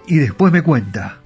y 0.06 0.16
después 0.16 0.52
me 0.52 0.62
cuenta. 0.62 1.20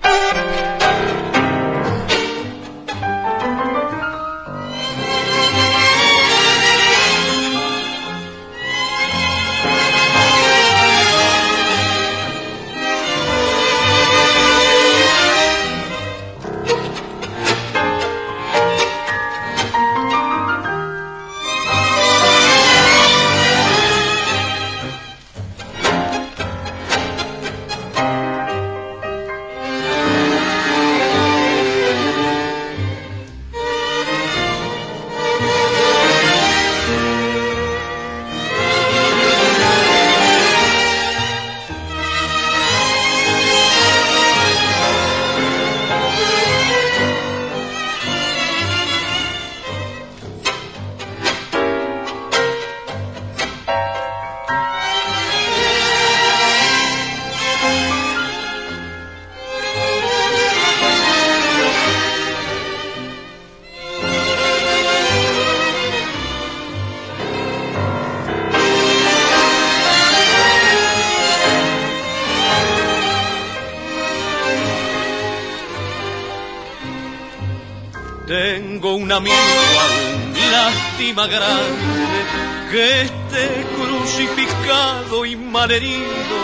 Grande, 81.14 82.24
que 82.70 83.02
esté 83.02 83.66
crucificado 83.76 85.26
y 85.26 85.36
malherido, 85.36 86.36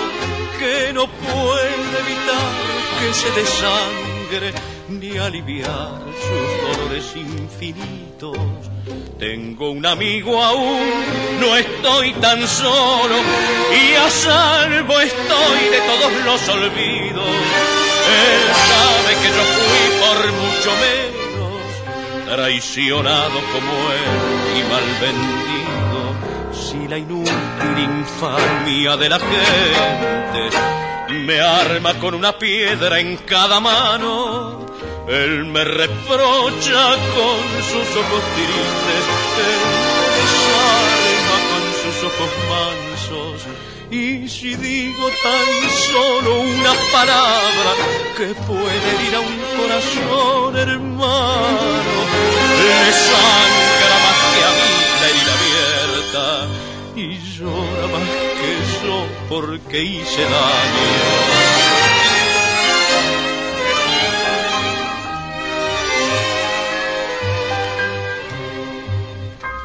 que 0.59 0.93
no 0.93 1.07
puede 1.07 1.99
evitar 2.01 2.51
que 3.01 3.15
se 3.15 3.31
desangre 3.31 4.53
ni 4.89 5.17
aliviar 5.19 6.01
sus 6.27 6.79
dolores 6.79 7.17
infinitos. 7.17 8.37
Tengo 9.19 9.71
un 9.71 9.87
amigo 9.87 10.43
aún, 10.43 10.91
no 11.41 11.57
estoy 11.57 12.13
tan 12.15 12.47
solo 12.47 13.15
y 13.73 13.95
a 13.95 14.11
salvo 14.11 15.01
estoy 15.01 15.69
de 15.71 15.81
todos 15.81 16.25
los 16.25 16.49
olvidos. 16.49 17.25
Él 18.09 18.43
sabe 18.69 19.15
que 19.23 19.29
yo 19.29 19.45
fui 19.55 20.01
por 20.01 20.33
mucho 20.33 20.71
menos 20.81 21.06
traicionado 22.27 23.41
como 23.53 23.73
él 23.93 24.59
y 24.59 24.63
mal 24.71 24.85
vendido. 25.01 25.97
Si 26.53 26.89
la 26.89 26.99
inútil 26.99 27.79
infamia 27.79 28.97
de 28.97 29.09
la 29.09 29.19
gente 29.19 30.57
me 31.27 31.41
arma 31.41 31.95
con 31.95 32.15
una 32.15 32.37
piedra 32.37 32.99
en 32.99 33.17
cada 33.19 33.61
mano, 33.61 34.67
él 35.09 35.45
me 35.47 35.65
reprocha 35.65 36.97
con 37.15 37.63
sus 37.63 37.97
ojos 37.97 38.23
tristes, 38.35 39.05
él 39.39 39.63
me 39.75 41.27
con 41.51 41.65
sus 41.83 42.05
ojos 42.05 42.31
mansos. 42.51 43.76
Y 43.91 44.29
si 44.29 44.57
digo 44.57 45.09
tan 45.23 45.71
solo 45.93 46.41
una 46.41 46.75
palabra 46.93 47.73
que 48.17 48.35
puede 48.47 48.91
herir 48.91 49.15
a 49.15 49.21
un 49.21 49.39
corazón 49.57 50.57
hermano, 50.57 51.97
le 52.59 52.93
sangra 52.93 53.97
más 54.05 54.21
que 54.35 54.43
a 54.43 54.53
mí 54.59 54.71
la 55.01 55.07
herida 55.09 55.35
abierta 55.39 56.27
y 56.97 57.07
llora 57.37 57.87
más 57.93 58.09
que 58.41 58.53
yo 58.87 59.07
porque 59.29 59.83
hice 59.83 60.23
daño. 60.23 61.47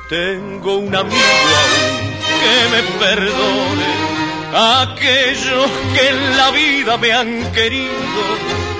Tengo 0.10 0.76
un 0.76 0.94
amigo 0.94 1.16
aún 1.16 2.12
que 2.42 2.58
me 2.70 2.82
perdone, 3.00 4.11
aquellos 4.54 5.70
que 5.94 6.10
en 6.10 6.38
la 6.38 6.52
vida 6.52 6.98
me 6.98 7.12
han 7.12 7.52
querido, 7.52 8.22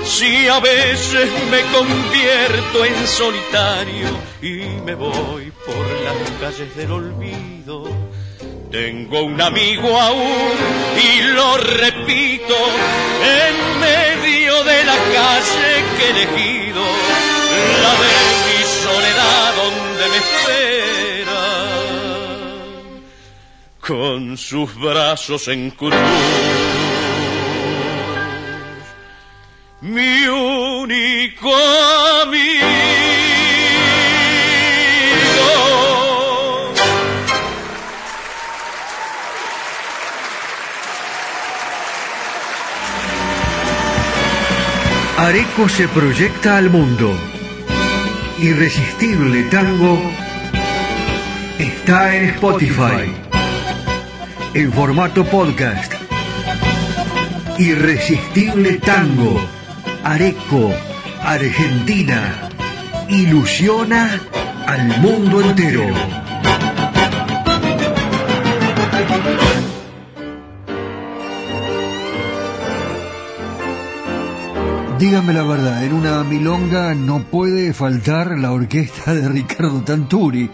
si 0.04 0.48
a 0.48 0.60
veces 0.60 1.28
me 1.50 1.62
convierto 1.76 2.84
en 2.84 3.06
solitario 3.06 4.08
y 4.42 4.80
me 4.84 4.94
voy 4.94 5.52
por 5.64 5.86
las 6.02 6.30
calles 6.40 6.76
del 6.76 6.92
olvido. 6.92 7.84
Tengo 8.70 9.22
un 9.22 9.40
amigo 9.40 9.98
aún 9.98 10.54
y 10.96 11.22
lo 11.34 11.58
repito, 11.58 12.56
en 13.22 13.80
medio 13.80 14.64
de 14.64 14.84
la 14.84 14.96
calle 14.96 15.84
que 15.96 16.04
he 16.04 16.10
elegido, 16.10 16.82
la 17.82 17.92
de 18.02 18.14
mi 18.48 18.64
soledad 18.82 19.54
donde 19.56 20.08
me 20.08 20.16
espera 20.16 20.91
con 23.86 24.36
sus 24.38 24.74
brazos 24.76 25.48
en 25.48 25.70
cruz. 25.70 25.92
Mi 29.80 30.24
único 30.28 31.52
amigo. 32.22 32.66
Areco 45.18 45.68
se 45.68 45.88
proyecta 45.88 46.56
al 46.56 46.70
mundo. 46.70 47.12
Irresistible 48.38 49.42
Tango 49.44 50.00
está 51.58 52.16
en 52.16 52.30
Spotify 52.30 53.21
en 54.54 54.72
formato 54.72 55.24
podcast. 55.24 55.92
Irresistible 57.58 58.74
Tango, 58.74 59.40
Areco, 60.04 60.70
Argentina, 61.22 62.50
ilusiona 63.08 64.20
al 64.66 65.00
mundo 65.00 65.40
entero. 65.40 65.86
Dígame 74.98 75.32
la 75.32 75.42
verdad, 75.42 75.84
en 75.84 75.94
una 75.94 76.22
milonga 76.24 76.94
no 76.94 77.24
puede 77.24 77.72
faltar 77.72 78.38
la 78.38 78.52
orquesta 78.52 79.14
de 79.14 79.28
Ricardo 79.28 79.82
Tanturi. 79.82 80.50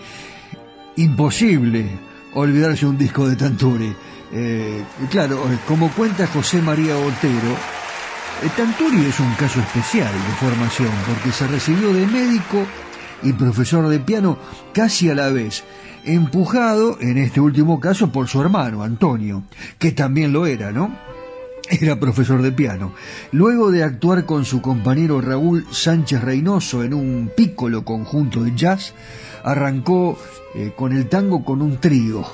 Imposible 0.97 2.09
olvidarse 2.35 2.87
un 2.87 2.99
disco 2.99 3.29
de 3.29 3.37
Tanturi. 3.37 3.95
Eh, 4.33 4.85
claro, 5.11 5.43
como 5.67 5.91
cuenta 5.91 6.27
José 6.27 6.61
María 6.61 6.97
Otero, 6.97 7.53
eh, 8.43 8.51
Tanturi 8.57 9.07
es 9.07 9.19
un 9.21 9.33
caso 9.35 9.61
especial 9.61 10.13
de 10.13 10.47
formación 10.47 10.91
porque 11.07 11.33
se 11.33 11.47
recibió 11.47 11.93
de 11.93 12.07
médico 12.07 12.67
y 13.23 13.33
profesor 13.33 13.89
de 13.89 13.99
piano 13.99 14.39
casi 14.73 15.11
a 15.11 15.15
la 15.15 15.31
vez, 15.31 15.65
empujado 16.05 16.99
en 17.01 17.19
este 17.19 17.41
último 17.41 17.81
caso 17.81 18.13
por 18.13 18.29
su 18.29 18.41
hermano 18.41 18.83
Antonio, 18.83 19.43
que 19.79 19.93
también 19.93 20.33
lo 20.33 20.47
era, 20.47 20.71
¿no? 20.71 21.09
Era 21.71 22.01
profesor 22.01 22.43
de 22.43 22.53
piano. 22.53 22.93
Luego 23.33 23.71
de 23.71 23.83
actuar 23.83 24.25
con 24.25 24.45
su 24.45 24.63
compañero 24.63 25.21
Raúl 25.21 25.67
Sánchez 25.71 26.23
Reynoso 26.23 26.83
en 26.83 26.95
un 26.95 27.31
pícolo 27.37 27.85
conjunto 27.85 28.43
de 28.43 28.55
jazz, 28.55 28.95
arrancó 29.45 30.19
eh, 30.55 30.73
con 30.77 30.93
el 30.93 31.09
tango 31.09 31.45
con 31.45 31.63
un 31.63 31.79
trío. 31.79 32.25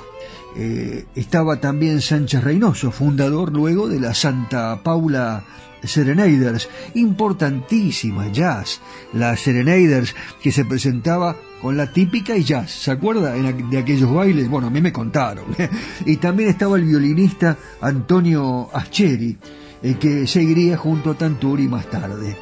Eh, 0.57 1.05
estaba 1.15 1.59
también 1.59 2.01
Sánchez 2.01 2.43
Reynoso, 2.43 2.91
fundador 2.91 3.51
luego 3.51 3.89
de 3.89 3.99
la 3.99 4.13
Santa 4.13 4.81
Paula 4.83 5.43
Serenaders, 5.87 6.69
importantísima 6.95 8.31
jazz, 8.31 8.81
la 9.13 9.35
Serenaders 9.35 10.15
que 10.41 10.51
se 10.51 10.65
presentaba 10.65 11.35
con 11.61 11.77
la 11.77 11.91
típica 11.91 12.35
y 12.35 12.43
jazz, 12.43 12.71
¿se 12.71 12.91
acuerda 12.91 13.33
de 13.33 13.77
aquellos 13.77 14.13
bailes? 14.13 14.49
Bueno, 14.49 14.67
a 14.67 14.69
mí 14.69 14.81
me 14.81 14.93
contaron. 14.93 15.45
y 16.05 16.17
también 16.17 16.49
estaba 16.49 16.77
el 16.77 16.83
violinista 16.83 17.57
Antonio 17.81 18.69
Ascheri, 18.73 19.37
eh, 19.81 19.95
que 19.99 20.27
seguiría 20.27 20.77
junto 20.77 21.11
a 21.11 21.15
Tanturi 21.15 21.67
más 21.67 21.89
tarde. 21.89 22.35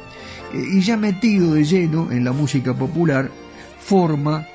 y 0.52 0.80
ya 0.80 0.96
metido 0.96 1.54
de 1.54 1.64
lleno 1.64 2.12
en 2.12 2.24
la 2.24 2.32
música 2.32 2.74
popular, 2.74 3.30
forma 3.80 4.46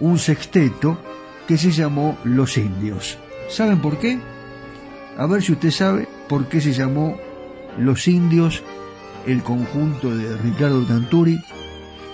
un 0.00 0.18
sexteto 0.18 0.98
que 1.46 1.58
se 1.58 1.70
llamó 1.70 2.16
Los 2.24 2.56
Indios. 2.56 3.18
¿Saben 3.48 3.80
por 3.80 3.98
qué? 3.98 4.18
A 5.18 5.26
ver 5.26 5.42
si 5.42 5.52
usted 5.52 5.70
sabe 5.70 6.08
por 6.28 6.48
qué 6.48 6.60
se 6.60 6.72
llamó 6.72 7.18
Los 7.78 8.08
Indios 8.08 8.62
el 9.26 9.42
conjunto 9.42 10.14
de 10.14 10.36
Ricardo 10.36 10.84
Tanturi. 10.84 11.38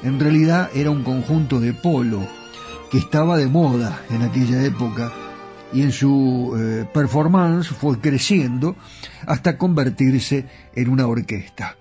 En 0.02 0.20
realidad 0.20 0.70
era 0.74 0.90
un 0.90 1.02
conjunto 1.02 1.60
de 1.60 1.72
polo 1.72 2.26
que 2.90 2.98
estaba 2.98 3.36
de 3.36 3.46
moda 3.46 4.02
en 4.10 4.22
aquella 4.22 4.62
época 4.64 5.12
y 5.72 5.82
en 5.82 5.92
su 5.92 6.54
eh, 6.56 6.86
performance 6.92 7.68
fue 7.68 7.98
creciendo 7.98 8.76
hasta 9.26 9.58
convertirse 9.58 10.46
en 10.74 10.88
una 10.88 11.06
orquesta. 11.06 11.76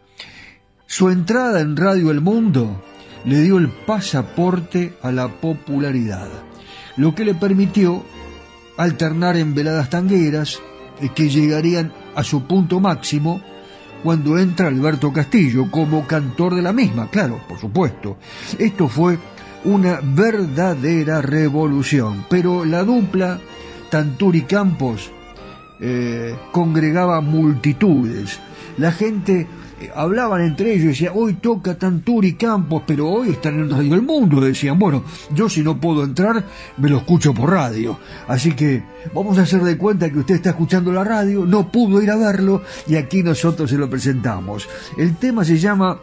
Su 0.88 1.09
entrada 1.09 1.61
en 1.61 1.78
Radio 1.78 2.11
El 2.11 2.21
Mundo 2.21 2.84
le 3.26 3.41
dio 3.41 3.57
el 3.57 3.69
pasaporte 3.69 4.93
a 5.01 5.11
la 5.11 5.28
popularidad, 5.28 6.30
lo 6.95 7.13
que 7.15 7.26
le 7.26 7.36
permitió 7.36 8.03
alternar 8.78 9.38
en 9.38 9.53
veladas 9.53 9.89
tangueras 9.89 10.59
eh, 11.01 11.09
que 11.13 11.30
llegarían 11.30 11.93
a 12.15 12.23
su 12.23 12.47
punto 12.47 12.80
máximo 12.80 13.41
cuando 14.05 14.37
entra 14.37 14.67
Alberto 14.67 15.11
Castillo 15.11 15.71
como 15.71 16.05
cantor 16.05 16.53
de 16.53 16.61
la 16.61 16.71
misma, 16.71 17.09
claro, 17.09 17.41
por 17.49 17.57
supuesto. 17.57 18.17
Esto 18.59 18.87
fue 18.87 19.17
una 19.63 19.99
verdadera 19.99 21.23
revolución, 21.23 22.23
pero 22.29 22.65
la 22.65 22.83
dupla 22.83 23.39
Tanturi 23.89 24.41
Campos 24.43 25.09
eh, 25.79 26.35
congregaba 26.51 27.19
multitudes. 27.19 28.39
La 28.77 28.91
gente 28.91 29.47
hablaban 29.93 30.41
entre 30.41 30.73
ellos 30.73 30.84
y 30.84 30.88
decían, 30.88 31.13
hoy 31.15 31.36
toca 31.36 31.78
Tanturi 31.78 32.34
Campos, 32.34 32.84
pero 32.86 33.09
hoy 33.09 33.30
están 33.30 33.59
en 33.59 33.69
Radio 33.69 33.93
El 33.95 34.01
Mundo. 34.01 34.41
Decían, 34.41 34.80
bueno, 34.80 35.03
yo 35.34 35.49
si 35.49 35.61
no 35.61 35.80
puedo 35.80 36.03
entrar, 36.03 36.43
me 36.78 36.89
lo 36.89 36.97
escucho 36.97 37.34
por 37.34 37.51
radio. 37.51 37.99
Así 38.28 38.53
que 38.53 38.84
vamos 39.13 39.38
a 39.38 39.43
hacer 39.43 39.61
de 39.63 39.78
cuenta 39.78 40.09
que 40.09 40.19
usted 40.19 40.36
está 40.36 40.51
escuchando 40.51 40.91
la 40.91 41.03
radio, 41.03 41.45
no 41.45 41.71
pudo 41.71 42.01
ir 42.01 42.11
a 42.11 42.15
verlo 42.15 42.63
y 42.88 42.95
aquí 42.95 43.23
nosotros 43.23 43.69
se 43.69 43.78
lo 43.78 43.89
presentamos. 43.89 44.67
El 44.97 45.15
tema 45.17 45.43
se 45.43 45.57
llama 45.57 45.99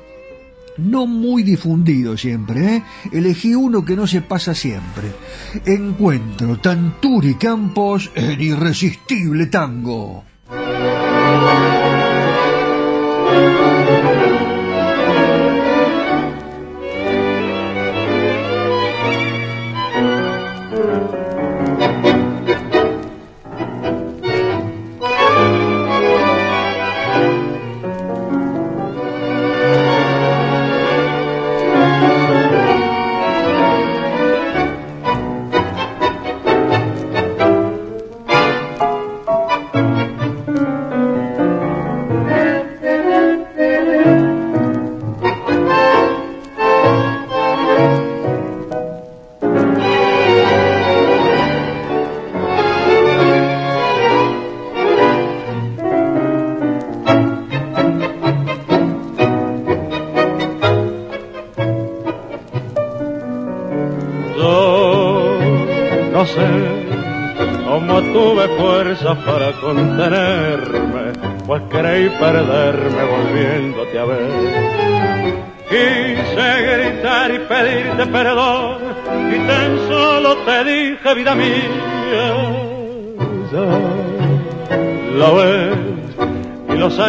no 0.79 1.07
muy 1.07 1.43
difundido 1.43 2.17
siempre, 2.17 2.77
¿eh? 2.77 2.83
elegí 3.13 3.55
uno 3.55 3.85
que 3.85 3.97
no 3.97 4.07
se 4.07 4.23
pasa 4.23 4.55
siempre. 4.55 5.13
Encuentro 5.67 6.59
Tanturi 6.59 7.35
Campos 7.35 8.11
en 8.15 8.41
Irresistible 8.41 9.47
Tango. 9.47 10.25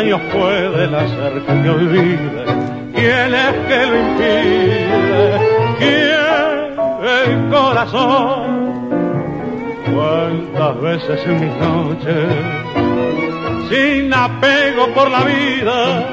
Años 0.03 0.21
pueden 0.31 0.95
hacer 0.95 1.41
que 1.45 1.53
te 1.53 1.69
olvide. 1.69 2.45
¿Quién 2.93 3.33
es 3.33 3.53
que 3.67 3.85
lo 3.85 3.95
impide? 3.99 5.39
¿Quién? 5.79 6.13
El 7.03 7.49
corazón 7.49 8.53
cuántas 9.93 10.81
veces 10.81 11.25
en 11.25 11.39
mis 11.39 11.55
noches, 11.57 12.27
sin 13.69 14.13
apego 14.13 14.87
por 14.95 15.11
la 15.11 15.23
vida, 15.23 16.07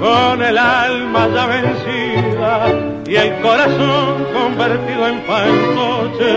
con 0.00 0.42
el 0.42 0.56
alma 0.56 1.28
ya 1.34 1.46
vencida 1.46 2.66
y 3.06 3.14
el 3.14 3.40
corazón 3.42 4.26
convertido 4.32 5.08
en 5.08 5.22
fantoche, 5.22 6.32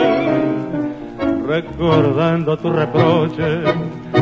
recordando 1.48 2.58
tu 2.58 2.74
reproche, 2.74 3.62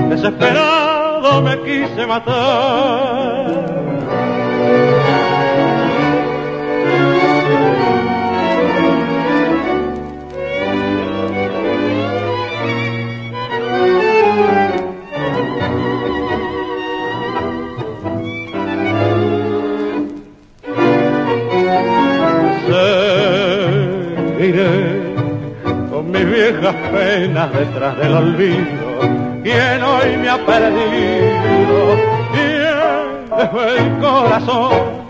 desesperado 0.10 0.83
me 1.24 1.58
quise 1.62 2.06
matar. 2.06 3.64
con 25.90 26.12
mis 26.12 26.26
viejas 26.30 26.76
penas 26.92 27.54
detrás 27.54 27.98
del 27.98 28.14
olvido. 28.14 29.23
Quien 29.44 29.84
hoy 29.84 30.18
me 30.18 30.30
ha 30.30 30.46
perdido, 30.46 31.98
quien 32.32 33.78
el 33.78 34.00
corazón. 34.00 35.04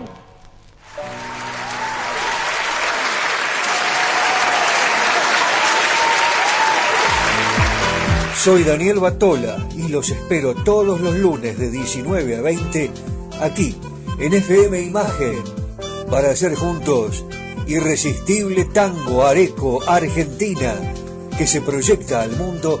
Soy 8.34 8.64
Daniel 8.64 8.98
Batola 8.98 9.56
y 9.76 9.86
los 9.86 10.10
espero 10.10 10.56
todos 10.56 11.00
los 11.00 11.14
lunes 11.14 11.56
de 11.56 11.70
19 11.70 12.36
a 12.36 12.42
20 12.42 12.90
aquí 13.40 13.76
en 14.18 14.34
FM 14.34 14.80
Imagen 14.80 15.44
para 16.10 16.30
hacer 16.30 16.56
juntos 16.56 17.24
irresistible 17.68 18.64
tango 18.64 19.24
areco 19.24 19.80
Argentina 19.86 20.74
que 21.38 21.46
se 21.46 21.60
proyecta 21.60 22.22
al 22.22 22.32
mundo 22.32 22.80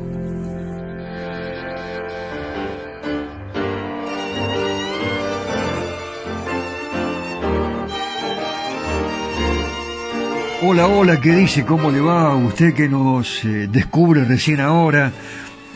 Hola, 10.63 10.87
hola, 10.87 11.19
¿qué 11.19 11.33
dice? 11.33 11.65
¿Cómo 11.65 11.89
le 11.89 11.99
va? 11.99 12.35
Usted 12.35 12.75
que 12.75 12.87
nos 12.87 13.43
eh, 13.45 13.67
descubre 13.67 14.23
recién 14.25 14.59
ahora, 14.59 15.11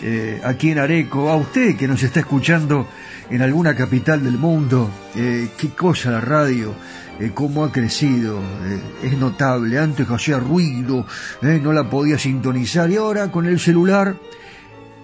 eh, 0.03 0.39
aquí 0.43 0.69
en 0.69 0.77
Areco, 0.77 1.31
a 1.31 1.36
usted 1.38 1.75
que 1.75 1.88
nos 1.88 2.03
está 2.03 2.19
escuchando 2.19 2.88
en 3.31 3.41
alguna 3.41 3.75
capital 3.75 4.23
del 4.23 4.38
mundo, 4.38 4.91
eh, 5.15 5.47
qué 5.57 5.69
cosa 5.69 6.11
la 6.11 6.21
radio, 6.21 6.75
cómo 7.33 7.63
ha 7.63 7.71
crecido, 7.71 8.39
es 9.01 9.17
notable, 9.17 9.79
antes 9.79 10.07
hacía 10.07 10.38
ruido, 10.38 11.07
no 11.41 11.73
la 11.73 11.89
podía 11.89 12.19
sintonizar 12.19 12.91
y 12.91 12.97
ahora 12.97 13.31
con 13.31 13.47
el 13.47 13.59
celular 13.59 14.15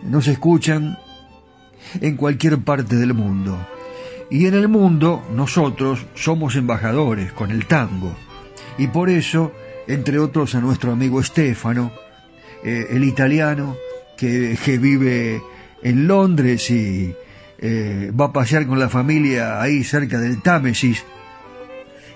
nos 0.03 0.27
escuchan 0.27 0.99
en 1.99 2.17
cualquier 2.17 2.59
parte 2.59 2.97
del 2.97 3.15
mundo. 3.15 3.57
Y 4.29 4.45
en 4.45 4.53
el 4.53 4.67
mundo 4.67 5.23
nosotros 5.34 6.05
somos 6.13 6.55
embajadores 6.55 7.34
con 7.34 7.49
el 7.49 7.65
tango. 7.65 8.15
Y 8.77 8.88
por 8.88 9.09
eso 9.09 9.51
entre 9.88 10.19
otros 10.19 10.55
a 10.55 10.61
nuestro 10.61 10.91
amigo 10.91 11.21
Stefano, 11.23 11.91
eh, 12.63 12.88
el 12.91 13.03
italiano 13.03 13.75
que, 14.17 14.77
vive 14.79 15.41
en 15.82 16.07
Londres 16.07 16.69
y 16.69 17.15
eh, 17.57 18.11
va 18.19 18.25
a 18.25 18.34
pasear 18.34 18.67
con 18.67 18.77
la 18.77 18.88
familia 18.88 19.59
ahí 19.59 19.84
cerca 19.84 20.19
del 20.19 20.41
Támesis 20.43 21.03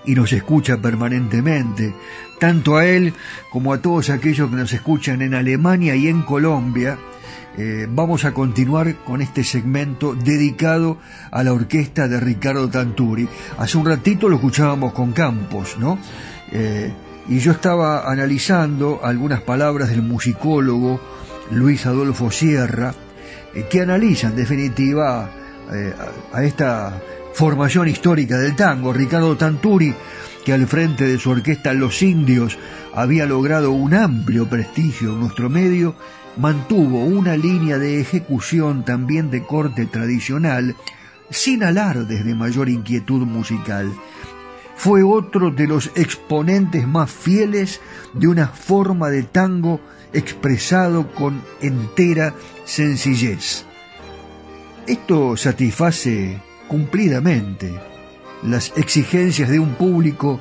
y 0.05 0.13
nos 0.13 0.31
escucha 0.33 0.77
permanentemente, 0.77 1.95
tanto 2.39 2.77
a 2.77 2.85
él 2.85 3.13
como 3.51 3.73
a 3.73 3.81
todos 3.81 4.11
aquellos 4.11 4.51
que 4.51 4.55
nos 4.55 4.71
escuchan 4.71 5.23
en 5.23 5.33
Alemania 5.33 5.95
y 5.95 6.07
en 6.07 6.21
Colombia. 6.21 6.99
Eh, 7.57 7.87
vamos 7.89 8.25
a 8.25 8.33
continuar 8.33 8.97
con 8.97 9.21
este 9.21 9.43
segmento 9.43 10.13
dedicado 10.13 10.99
a 11.31 11.41
la 11.41 11.53
orquesta 11.53 12.07
de 12.07 12.19
Ricardo 12.19 12.69
Tanturi. 12.69 13.27
Hace 13.57 13.77
un 13.79 13.85
ratito 13.85 14.29
lo 14.29 14.35
escuchábamos 14.35 14.93
con 14.93 15.13
Campos, 15.13 15.77
¿no? 15.79 15.97
Y 17.27 17.39
yo 17.39 17.51
estaba 17.51 18.09
analizando 18.09 18.99
algunas 19.03 19.41
palabras 19.41 19.89
del 19.89 20.01
musicólogo 20.01 20.99
Luis 21.51 21.85
Adolfo 21.85 22.31
Sierra, 22.31 22.93
eh, 23.53 23.65
que 23.69 23.81
analizan 23.81 24.31
en 24.31 24.37
definitiva 24.37 25.29
eh, 25.71 25.93
a 26.33 26.43
esta 26.43 27.01
formación 27.33 27.87
histórica 27.87 28.37
del 28.37 28.55
tango. 28.55 28.93
Ricardo 28.93 29.35
Tanturi, 29.35 29.93
que 30.43 30.53
al 30.53 30.67
frente 30.67 31.05
de 31.05 31.17
su 31.17 31.31
orquesta 31.31 31.73
Los 31.73 32.01
Indios 32.01 32.57
había 32.93 33.25
logrado 33.25 33.71
un 33.71 33.93
amplio 33.93 34.47
prestigio 34.47 35.13
en 35.13 35.19
nuestro 35.21 35.49
medio, 35.49 35.95
mantuvo 36.37 37.03
una 37.03 37.35
línea 37.35 37.77
de 37.77 37.99
ejecución 37.99 38.85
también 38.85 39.31
de 39.31 39.43
corte 39.43 39.85
tradicional, 39.85 40.75
sin 41.29 41.63
alardes 41.63 42.23
de 42.23 42.35
mayor 42.35 42.69
inquietud 42.69 43.25
musical 43.25 43.91
fue 44.75 45.03
otro 45.03 45.51
de 45.51 45.67
los 45.67 45.91
exponentes 45.95 46.87
más 46.87 47.11
fieles 47.11 47.81
de 48.13 48.27
una 48.27 48.47
forma 48.47 49.09
de 49.09 49.23
tango 49.23 49.79
expresado 50.13 51.11
con 51.13 51.41
entera 51.61 52.33
sencillez. 52.65 53.65
Esto 54.87 55.35
satisface 55.35 56.39
cumplidamente 56.67 57.73
las 58.43 58.71
exigencias 58.75 59.49
de 59.49 59.59
un 59.59 59.73
público 59.75 60.39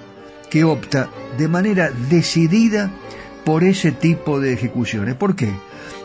que 0.51 0.65
opta 0.65 1.09
de 1.39 1.49
manera 1.49 1.91
decidida 1.91 2.91
por 3.45 3.65
ese 3.65 3.93
tipo 3.93 4.41
de 4.41 4.53
ejecuciones. 4.53 5.15
¿Por 5.15 5.37
qué? 5.37 5.51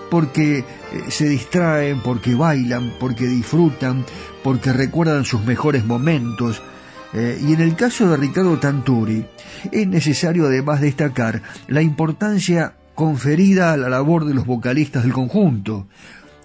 Porque 0.10 0.60
eh, 0.60 0.66
se 1.10 1.30
distraen, 1.30 2.02
porque 2.02 2.36
bailan, 2.36 2.94
porque 3.00 3.28
disfrutan, 3.28 4.06
porque 4.44 4.74
recuerdan 4.74 5.26
sus 5.26 5.44
mejores 5.46 5.86
momentos. 5.86 6.62
Eh, 7.14 7.42
y 7.42 7.54
en 7.54 7.62
el 7.62 7.76
caso 7.76 8.10
de 8.10 8.18
Ricardo 8.18 8.60
Tanturi, 8.60 9.26
es 9.72 9.88
necesario 9.88 10.46
además 10.46 10.82
destacar 10.82 11.42
la 11.68 11.82
importancia 11.82 12.74
conferida 12.94 13.74
a 13.74 13.78
la 13.78 13.90
labor 13.90 14.26
de 14.26 14.34
los 14.34 14.46
vocalistas 14.46 15.04
del 15.04 15.14
conjunto, 15.14 15.88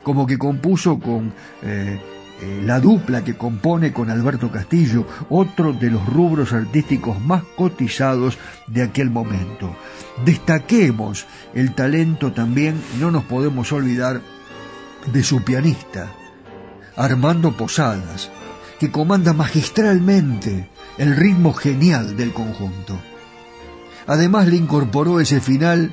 como 0.03 0.27
que 0.27 0.39
compuso 0.39 0.99
con 0.99 1.33
eh, 1.63 1.99
eh, 2.41 2.63
la 2.65 2.81
dupla 2.81 3.25
que 3.25 3.35
compone 3.35 3.93
con 3.93 4.11
Alberto 4.11 4.51
Castillo, 4.51 5.07
otro 5.31 5.73
de 5.73 5.91
los 5.91 6.05
rubros 6.07 6.53
artísticos 6.53 7.21
más 7.21 7.43
cotizados 7.57 8.39
de 8.67 8.83
aquel 8.83 9.11
momento. 9.11 9.77
Destaquemos 10.25 11.27
el 11.55 11.75
talento 11.75 12.33
también, 12.33 12.81
no 13.01 13.11
nos 13.11 13.25
podemos 13.25 13.73
olvidar, 13.73 14.21
de 15.13 15.23
su 15.23 15.43
pianista, 15.43 16.13
Armando 16.97 17.53
Posadas, 17.53 18.31
comanda 18.91 19.33
magistralmente 19.33 20.69
el 20.99 21.17
ritmo 21.17 21.53
genial 21.53 22.17
del 22.17 22.33
conjunto. 22.33 22.99
Además 24.07 24.49
le 24.49 24.57
incorporó 24.57 25.21
ese 25.21 25.41
final 25.41 25.93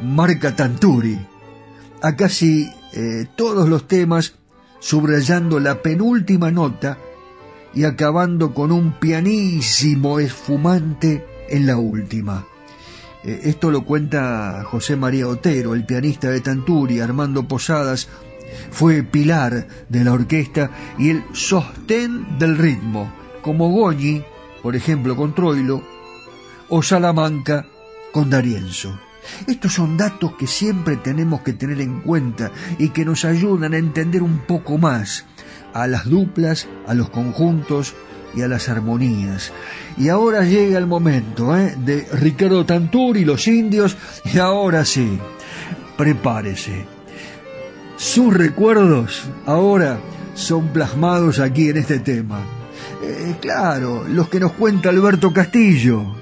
Marca 0.00 0.56
Tanturi 0.56 1.18
a 2.00 2.16
casi 2.16 2.68
eh, 2.92 3.26
todos 3.36 3.68
los 3.68 3.86
temas, 3.86 4.34
subrayando 4.80 5.60
la 5.60 5.80
penúltima 5.82 6.50
nota 6.50 6.98
y 7.74 7.84
acabando 7.84 8.52
con 8.52 8.72
un 8.72 8.98
pianísimo 8.98 10.18
esfumante 10.18 11.24
en 11.48 11.66
la 11.66 11.76
última. 11.76 12.44
Eh, 13.24 13.42
esto 13.44 13.70
lo 13.70 13.84
cuenta 13.84 14.64
José 14.64 14.96
María 14.96 15.28
Otero, 15.28 15.74
el 15.74 15.86
pianista 15.86 16.28
de 16.30 16.40
Tanturi, 16.40 17.00
Armando 17.00 17.46
Posadas, 17.46 18.08
fue 18.70 19.02
pilar 19.02 19.66
de 19.88 20.04
la 20.04 20.12
orquesta 20.12 20.70
y 20.98 21.10
el 21.10 21.24
sostén 21.32 22.38
del 22.38 22.58
ritmo, 22.58 23.12
como 23.42 23.70
Goñi, 23.70 24.24
por 24.62 24.76
ejemplo, 24.76 25.16
con 25.16 25.34
Troilo, 25.34 25.82
o 26.68 26.82
Salamanca 26.82 27.66
con 28.12 28.30
Darienzo. 28.30 28.98
Estos 29.46 29.74
son 29.74 29.96
datos 29.96 30.34
que 30.36 30.46
siempre 30.46 30.96
tenemos 30.96 31.42
que 31.42 31.52
tener 31.52 31.80
en 31.80 32.00
cuenta 32.00 32.50
y 32.78 32.88
que 32.90 33.04
nos 33.04 33.24
ayudan 33.24 33.74
a 33.74 33.78
entender 33.78 34.22
un 34.22 34.38
poco 34.38 34.78
más 34.78 35.24
a 35.74 35.86
las 35.86 36.08
duplas, 36.08 36.68
a 36.86 36.94
los 36.94 37.10
conjuntos 37.10 37.94
y 38.34 38.42
a 38.42 38.48
las 38.48 38.68
armonías. 38.68 39.52
Y 39.96 40.08
ahora 40.08 40.44
llega 40.44 40.78
el 40.78 40.86
momento 40.86 41.56
¿eh? 41.56 41.74
de 41.76 42.06
Ricardo 42.12 42.64
Tanturi 42.64 43.20
y 43.20 43.24
los 43.24 43.46
indios, 43.46 43.96
y 44.24 44.38
ahora 44.38 44.84
sí, 44.84 45.18
prepárese. 45.96 46.86
Sus 48.02 48.34
recuerdos 48.34 49.22
ahora 49.46 49.96
son 50.34 50.72
plasmados 50.72 51.38
aquí 51.38 51.68
en 51.68 51.76
este 51.76 52.00
tema. 52.00 52.40
Eh, 53.00 53.36
claro, 53.40 54.04
los 54.08 54.28
que 54.28 54.40
nos 54.40 54.52
cuenta 54.52 54.88
Alberto 54.88 55.32
Castillo. 55.32 56.21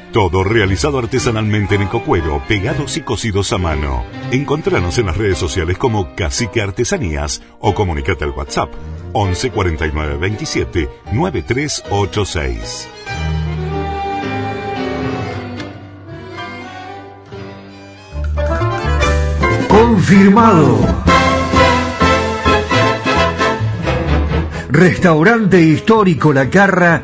Todo 0.11 0.43
realizado 0.43 0.99
artesanalmente 0.99 1.75
en 1.75 1.83
ecocuero, 1.83 2.43
pegados 2.45 2.97
y 2.97 3.01
cosidos 3.01 3.53
a 3.53 3.57
mano. 3.57 4.03
Encontranos 4.31 4.97
en 4.97 5.05
las 5.05 5.15
redes 5.15 5.37
sociales 5.37 5.77
como 5.77 6.15
Cacique 6.15 6.61
Artesanías 6.61 7.41
o 7.61 7.73
comunicate 7.73 8.25
al 8.25 8.31
WhatsApp 8.31 8.73
11 9.13 9.51
49 9.51 10.17
27 10.17 10.89
9386. 11.13 12.89
Confirmado. 19.69 21.03
Restaurante 24.69 25.61
histórico 25.61 26.33
La 26.33 26.49
Carra 26.49 27.03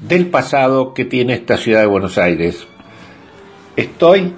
del 0.00 0.26
pasado 0.26 0.94
que 0.94 1.04
tiene 1.04 1.34
esta 1.34 1.56
ciudad 1.56 1.80
de 1.80 1.86
Buenos 1.86 2.18
Aires. 2.18 2.66
Estoy 3.76 4.34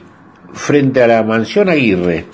frente 0.52 1.02
a 1.02 1.06
la 1.06 1.22
mansión 1.22 1.68
Aguirre. 1.68 2.26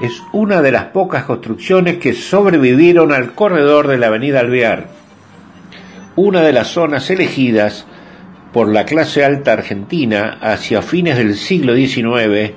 Es 0.00 0.22
una 0.32 0.62
de 0.62 0.72
las 0.72 0.86
pocas 0.86 1.24
construcciones 1.24 1.98
que 1.98 2.12
sobrevivieron 2.12 3.12
al 3.12 3.34
corredor 3.34 3.88
de 3.88 3.98
la 3.98 4.08
avenida 4.08 4.40
Alvear, 4.40 4.88
una 6.16 6.42
de 6.42 6.52
las 6.52 6.68
zonas 6.68 7.10
elegidas 7.10 7.86
por 8.52 8.68
la 8.68 8.84
clase 8.84 9.24
alta 9.24 9.52
argentina 9.52 10.38
hacia 10.40 10.82
fines 10.82 11.16
del 11.16 11.36
siglo 11.36 11.74
XIX, 11.74 12.52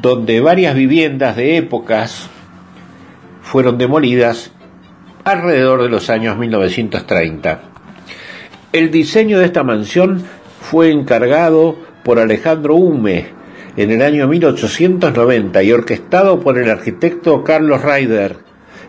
donde 0.00 0.40
varias 0.40 0.74
viviendas 0.74 1.36
de 1.36 1.56
épocas 1.56 2.28
fueron 3.42 3.78
demolidas 3.78 4.52
alrededor 5.24 5.82
de 5.82 5.88
los 5.88 6.10
años 6.10 6.36
1930. 6.36 7.73
El 8.74 8.90
diseño 8.90 9.38
de 9.38 9.44
esta 9.44 9.62
mansión 9.62 10.24
fue 10.60 10.90
encargado 10.90 11.76
por 12.02 12.18
Alejandro 12.18 12.74
Hume 12.74 13.26
en 13.76 13.92
el 13.92 14.02
año 14.02 14.26
1890 14.26 15.62
y 15.62 15.70
orquestado 15.70 16.40
por 16.40 16.58
el 16.58 16.68
arquitecto 16.68 17.44
Carlos 17.44 17.82
Ryder. 17.82 18.38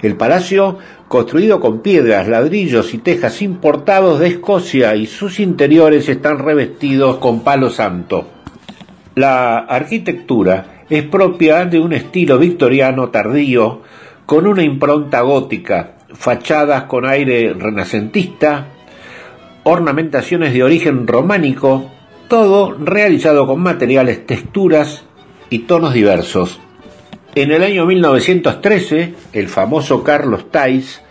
El 0.02 0.16
palacio, 0.16 0.80
construido 1.08 1.60
con 1.60 1.82
piedras, 1.82 2.28
ladrillos 2.28 2.96
y 2.96 2.98
tejas 2.98 3.44
importados 3.44 4.20
de 4.20 4.30
Escocia 4.30 4.96
y 4.96 5.06
sus 5.06 5.40
interiores 5.40 6.10
están 6.10 6.40
revestidos 6.40 7.18
con 7.18 7.42
palo 7.42 7.70
santo. 7.70 8.28
La 9.14 9.60
arquitectura 9.60 10.86
es 10.90 11.04
propia 11.04 11.64
de 11.66 11.80
un 11.80 11.94
estilo 11.94 12.40
victoriano 12.40 13.10
tardío 13.10 13.84
con 14.26 14.48
una 14.48 14.64
impronta 14.64 15.22
gótica, 15.22 15.98
fachadas 16.12 16.86
con 16.86 17.06
aire 17.06 17.54
renacentista, 17.54 18.70
ornamentaciones 19.68 20.54
de 20.54 20.64
origen 20.64 21.08
románico 21.08 21.90
todo 22.28 22.76
realizado 22.78 23.48
con 23.48 23.62
materiales, 23.62 24.26
texturas 24.26 25.04
y 25.50 25.60
tonos 25.60 25.94
diversos. 25.94 26.60
En 27.34 27.52
el 27.52 27.64
año 27.64 27.86
1913, 27.88 29.14
el 29.34 29.48
famoso 29.48 30.04
Carlos 30.04 30.52
Tais 30.52 31.02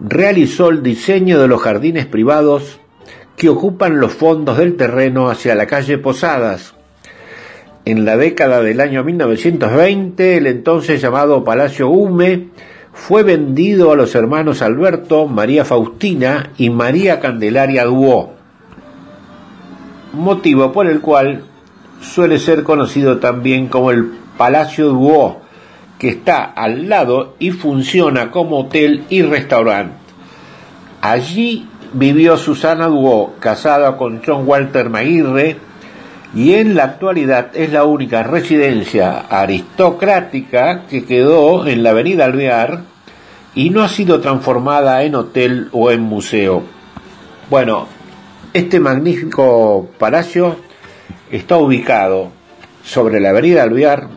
realizó 0.00 0.68
el 0.68 0.82
diseño 0.82 1.40
de 1.40 1.46
los 1.46 1.62
jardines 1.62 2.06
privados 2.06 2.80
que 3.36 3.48
ocupan 3.48 4.00
los 4.00 4.12
fondos 4.12 4.58
del 4.58 4.76
terreno 4.76 5.30
hacia 5.30 5.54
la 5.54 5.66
calle 5.66 5.96
Posadas. 5.96 6.74
En 7.84 8.04
la 8.04 8.16
década 8.16 8.62
del 8.62 8.80
año 8.80 9.04
1920, 9.04 10.38
el 10.38 10.48
entonces 10.48 11.00
llamado 11.00 11.44
Palacio 11.44 11.88
Hume 11.88 12.48
fue 12.92 13.22
vendido 13.22 13.92
a 13.92 13.96
los 13.96 14.14
hermanos 14.14 14.62
Alberto, 14.62 15.26
María 15.26 15.64
Faustina 15.64 16.50
y 16.58 16.70
María 16.70 17.20
Candelaria 17.20 17.84
Duó, 17.84 18.34
motivo 20.12 20.72
por 20.72 20.86
el 20.86 21.00
cual 21.00 21.44
suele 22.00 22.38
ser 22.38 22.62
conocido 22.62 23.18
también 23.18 23.68
como 23.68 23.90
el 23.90 24.12
Palacio 24.36 24.88
Duó, 24.88 25.40
que 25.98 26.10
está 26.10 26.44
al 26.44 26.88
lado 26.88 27.36
y 27.38 27.50
funciona 27.50 28.30
como 28.30 28.60
hotel 28.60 29.04
y 29.08 29.22
restaurante. 29.22 29.94
Allí 31.00 31.68
vivió 31.92 32.36
Susana 32.36 32.86
Duó, 32.86 33.34
casada 33.40 33.96
con 33.96 34.20
John 34.24 34.42
Walter 34.46 34.90
Maguirre, 34.90 35.56
y 36.34 36.54
en 36.54 36.74
la 36.74 36.84
actualidad 36.84 37.50
es 37.54 37.72
la 37.72 37.84
única 37.84 38.22
residencia 38.22 39.20
aristocrática 39.28 40.86
que 40.88 41.04
quedó 41.04 41.66
en 41.66 41.82
la 41.82 41.90
avenida 41.90 42.24
Alvear 42.24 42.84
y 43.54 43.70
no 43.70 43.82
ha 43.82 43.88
sido 43.88 44.20
transformada 44.20 45.02
en 45.02 45.14
hotel 45.14 45.68
o 45.72 45.90
en 45.90 46.00
museo. 46.00 46.62
Bueno, 47.50 47.86
este 48.54 48.80
magnífico 48.80 49.90
palacio 49.98 50.56
está 51.30 51.58
ubicado 51.58 52.30
sobre 52.82 53.20
la 53.20 53.30
avenida 53.30 53.62
Alvear, 53.62 54.08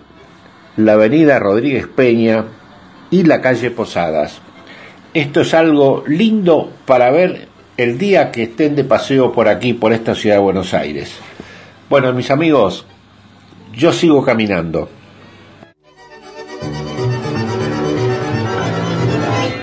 la 0.77 0.93
avenida 0.93 1.37
Rodríguez 1.39 1.87
Peña 1.87 2.45
y 3.11 3.23
la 3.23 3.41
calle 3.41 3.71
Posadas. 3.71 4.39
Esto 5.13 5.41
es 5.41 5.53
algo 5.53 6.03
lindo 6.07 6.71
para 6.85 7.11
ver 7.11 7.49
el 7.75 7.97
día 7.97 8.31
que 8.31 8.43
estén 8.43 8.75
de 8.75 8.85
paseo 8.85 9.33
por 9.33 9.49
aquí, 9.49 9.73
por 9.73 9.91
esta 9.91 10.15
ciudad 10.15 10.37
de 10.37 10.41
Buenos 10.41 10.73
Aires. 10.73 11.19
Bueno, 11.89 12.13
mis 12.13 12.31
amigos, 12.31 12.85
yo 13.73 13.93
sigo 13.93 14.23
caminando. 14.23 14.89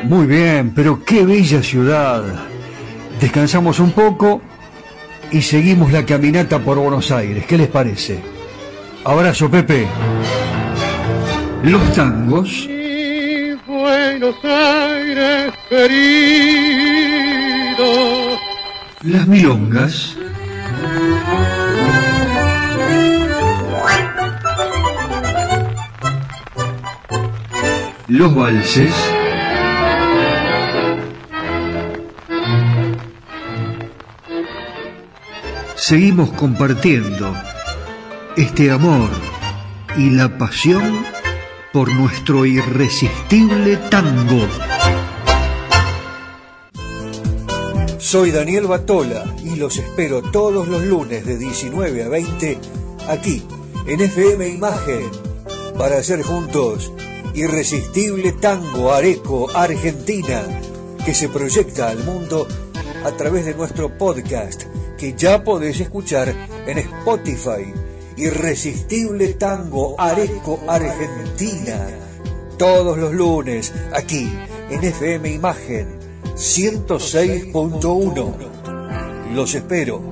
Muy 0.04 0.26
bien, 0.26 0.72
pero 0.74 1.04
qué 1.04 1.24
bella 1.24 1.62
ciudad. 1.62 2.22
Descansamos 3.20 3.80
un 3.80 3.92
poco 3.92 4.42
y 5.30 5.42
seguimos 5.42 5.90
la 5.90 6.04
caminata 6.04 6.58
por 6.58 6.78
Buenos 6.78 7.10
Aires. 7.10 7.44
¿Qué 7.46 7.56
les 7.58 7.68
parece? 7.68 8.20
Abrazo, 9.04 9.50
Pepe. 9.50 9.86
Los 11.64 11.92
tangos. 11.94 12.68
Buenos 13.66 14.36
Aires 14.44 15.52
querido. 15.68 15.92
Las 19.02 19.26
milongas. 19.26 20.16
Los 28.08 28.34
valses. 28.34 28.92
Seguimos 35.76 36.30
compartiendo 36.32 37.32
este 38.36 38.72
amor 38.72 39.08
y 39.96 40.10
la 40.10 40.36
pasión 40.36 41.04
por 41.72 41.92
nuestro 41.92 42.44
irresistible 42.44 43.76
tango. 43.88 44.48
Soy 47.98 48.32
Daniel 48.32 48.66
Batola 48.66 49.24
y 49.44 49.54
los 49.56 49.78
espero 49.78 50.22
todos 50.22 50.66
los 50.66 50.82
lunes 50.82 51.24
de 51.24 51.38
19 51.38 52.02
a 52.02 52.08
20 52.08 52.58
aquí 53.08 53.44
en 53.86 54.00
FM 54.00 54.48
Imagen 54.48 55.08
para 55.78 55.98
hacer 55.98 56.22
juntos 56.22 56.92
Irresistible 57.34 58.32
Tango 58.32 58.92
Areco 58.92 59.48
Argentina 59.54 60.42
que 61.04 61.14
se 61.14 61.30
proyecta 61.30 61.88
al 61.88 62.04
mundo 62.04 62.46
a 63.04 63.12
través 63.12 63.46
de 63.46 63.54
nuestro 63.54 63.96
podcast 63.96 64.64
que 64.98 65.14
ya 65.14 65.42
podés 65.42 65.80
escuchar 65.80 66.28
en 66.66 66.76
Spotify. 66.78 67.72
Irresistible 68.16 69.34
Tango 69.34 69.94
Areco 69.98 70.60
Argentina. 70.68 71.86
Todos 72.58 72.98
los 72.98 73.14
lunes 73.14 73.72
aquí 73.92 74.30
en 74.70 74.84
FM 74.84 75.32
Imagen 75.32 75.98
106.1. 76.36 79.32
Los 79.32 79.54
espero. 79.54 80.11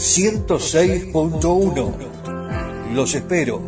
106.1. 0.00 2.94
Los 2.94 3.14
espero. 3.14 3.60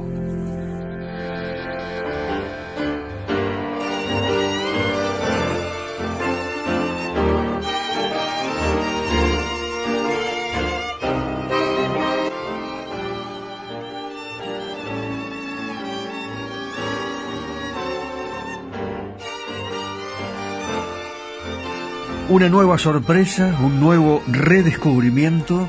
Una 22.30 22.48
nueva 22.48 22.78
sorpresa, 22.78 23.54
un 23.62 23.78
nuevo 23.78 24.22
redescubrimiento 24.26 25.68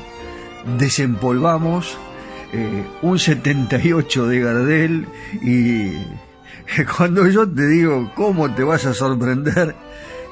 desempolvamos 0.78 1.96
eh, 2.52 2.84
un 3.02 3.18
78 3.18 4.26
de 4.26 4.40
Gardel 4.40 5.06
y 5.42 5.92
cuando 6.96 7.26
yo 7.26 7.48
te 7.48 7.66
digo 7.66 8.12
cómo 8.14 8.54
te 8.54 8.62
vas 8.62 8.86
a 8.86 8.94
sorprender, 8.94 9.74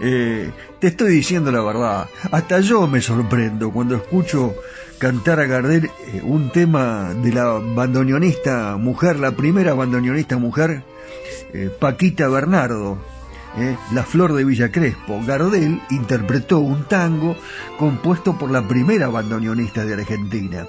eh, 0.01 0.51
te 0.79 0.89
estoy 0.89 1.13
diciendo 1.15 1.51
la 1.51 1.63
verdad. 1.63 2.09
Hasta 2.31 2.61
yo 2.61 2.87
me 2.87 3.01
sorprendo 3.01 3.71
cuando 3.71 3.97
escucho 3.97 4.55
cantar 4.99 5.41
a 5.41 5.47
Gardel 5.47 5.87
eh, 5.87 6.21
un 6.23 6.51
tema 6.51 7.13
de 7.15 7.33
la 7.33 7.45
bandoneonista 7.45 8.77
mujer, 8.77 9.19
la 9.19 9.33
primera 9.33 9.75
bandoneonista 9.75 10.39
mujer, 10.39 10.85
Paquita 11.79 12.29
Bernardo 12.29 13.12
¿eh? 13.57 13.77
La 13.93 14.03
Flor 14.03 14.33
de 14.33 14.45
Villa 14.45 14.71
Crespo. 14.71 15.21
Gardel 15.25 15.81
interpretó 15.91 16.61
un 16.61 16.85
tango 16.85 17.37
compuesto 17.79 18.39
por 18.39 18.51
la 18.51 18.67
primera 18.67 19.09
bandoneonista 19.09 19.85
de 19.85 19.95
Argentina. 19.95 20.67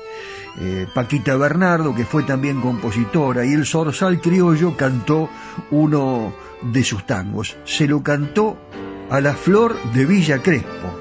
Eh, 0.59 0.87
Paquita 0.93 1.35
Bernardo, 1.35 1.95
que 1.95 2.05
fue 2.05 2.23
también 2.23 2.61
compositora, 2.61 3.45
y 3.45 3.53
el 3.53 3.65
Zorzal 3.65 4.21
Criollo 4.21 4.77
cantó 4.77 5.29
uno 5.71 6.33
de 6.61 6.83
sus 6.83 7.05
tangos. 7.05 7.57
Se 7.65 7.87
lo 7.87 8.03
cantó 8.03 8.57
a 9.09 9.19
la 9.19 9.33
Flor 9.33 9.75
de 9.93 10.05
Villa 10.05 10.41
Crespo. 10.41 10.99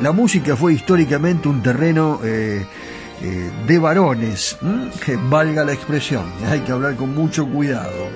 La 0.00 0.12
música 0.12 0.56
fue 0.56 0.74
históricamente 0.74 1.48
un 1.48 1.62
terreno 1.62 2.20
eh, 2.24 2.66
de 3.68 3.78
varones, 3.78 4.58
que 5.04 5.16
valga 5.30 5.64
la 5.64 5.72
expresión, 5.72 6.24
hay 6.48 6.60
que 6.60 6.72
hablar 6.72 6.96
con 6.96 7.14
mucho 7.14 7.46
cuidado 7.46 8.10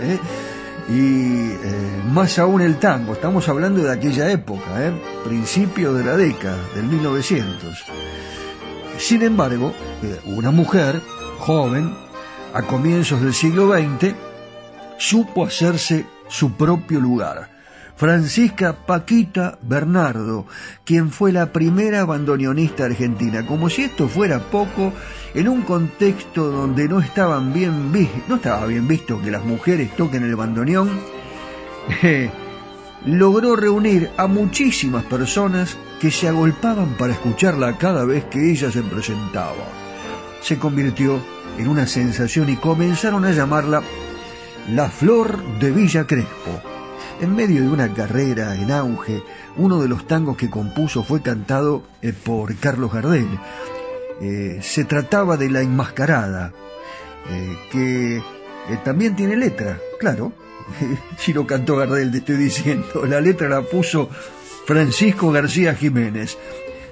y 0.88 1.50
eh, 1.50 2.02
más 2.12 2.38
aún 2.38 2.60
el 2.60 2.78
tango. 2.78 3.12
Estamos 3.12 3.48
hablando 3.48 3.82
de 3.82 3.92
aquella 3.92 4.30
época, 4.30 4.86
¿eh? 4.86 4.92
principio 5.24 5.92
de 5.92 6.04
la 6.04 6.16
década, 6.16 6.58
del 6.74 6.84
1900. 6.84 7.84
Sin 8.98 9.22
embargo, 9.22 9.72
eh, 10.02 10.20
una 10.26 10.50
mujer 10.50 11.00
joven 11.38 11.92
a 12.54 12.62
comienzos 12.62 13.20
del 13.20 13.34
siglo 13.34 13.70
XX, 13.70 14.14
supo 14.98 15.44
hacerse 15.44 16.06
su 16.28 16.52
propio 16.52 17.00
lugar. 17.00 17.55
Francisca 17.96 18.74
Paquita 18.86 19.58
Bernardo, 19.62 20.46
quien 20.84 21.10
fue 21.10 21.32
la 21.32 21.50
primera 21.50 22.04
bandoneonista 22.04 22.84
argentina, 22.84 23.46
como 23.46 23.70
si 23.70 23.84
esto 23.84 24.06
fuera 24.06 24.38
poco, 24.38 24.92
en 25.34 25.48
un 25.48 25.62
contexto 25.62 26.50
donde 26.50 26.88
no 26.88 27.00
estaba 27.00 27.38
bien 27.40 27.90
visto 27.90 29.20
que 29.22 29.30
las 29.30 29.44
mujeres 29.44 29.96
toquen 29.96 30.24
el 30.24 30.36
bandoneón, 30.36 30.90
eh, 32.02 32.30
logró 33.06 33.56
reunir 33.56 34.10
a 34.18 34.26
muchísimas 34.26 35.04
personas 35.04 35.78
que 35.98 36.10
se 36.10 36.28
agolpaban 36.28 36.96
para 36.98 37.14
escucharla 37.14 37.78
cada 37.78 38.04
vez 38.04 38.24
que 38.26 38.50
ella 38.50 38.70
se 38.70 38.82
presentaba. 38.82 39.64
Se 40.42 40.58
convirtió 40.58 41.18
en 41.56 41.68
una 41.68 41.86
sensación 41.86 42.50
y 42.50 42.56
comenzaron 42.56 43.24
a 43.24 43.30
llamarla 43.30 43.82
la 44.68 44.90
Flor 44.90 45.42
de 45.58 45.70
Villa 45.70 46.06
Crespo. 46.06 46.75
En 47.18 47.34
medio 47.34 47.62
de 47.62 47.68
una 47.68 47.94
carrera 47.94 48.54
en 48.56 48.70
auge, 48.70 49.22
uno 49.56 49.80
de 49.80 49.88
los 49.88 50.06
tangos 50.06 50.36
que 50.36 50.50
compuso 50.50 51.02
fue 51.02 51.22
cantado 51.22 51.82
eh, 52.02 52.12
por 52.12 52.54
Carlos 52.56 52.92
Gardel. 52.92 53.26
Eh, 54.20 54.58
se 54.60 54.84
trataba 54.84 55.38
de 55.38 55.48
La 55.48 55.62
Enmascarada, 55.62 56.52
eh, 57.30 57.56
que 57.72 58.22
también 58.84 59.16
tiene 59.16 59.34
letra, 59.34 59.78
claro. 59.98 60.34
si 61.18 61.32
lo 61.32 61.46
cantó 61.46 61.76
Gardel, 61.76 62.10
te 62.12 62.18
estoy 62.18 62.36
diciendo. 62.36 63.06
La 63.06 63.22
letra 63.22 63.48
la 63.48 63.62
puso 63.62 64.10
Francisco 64.66 65.32
García 65.32 65.74
Jiménez. 65.74 66.36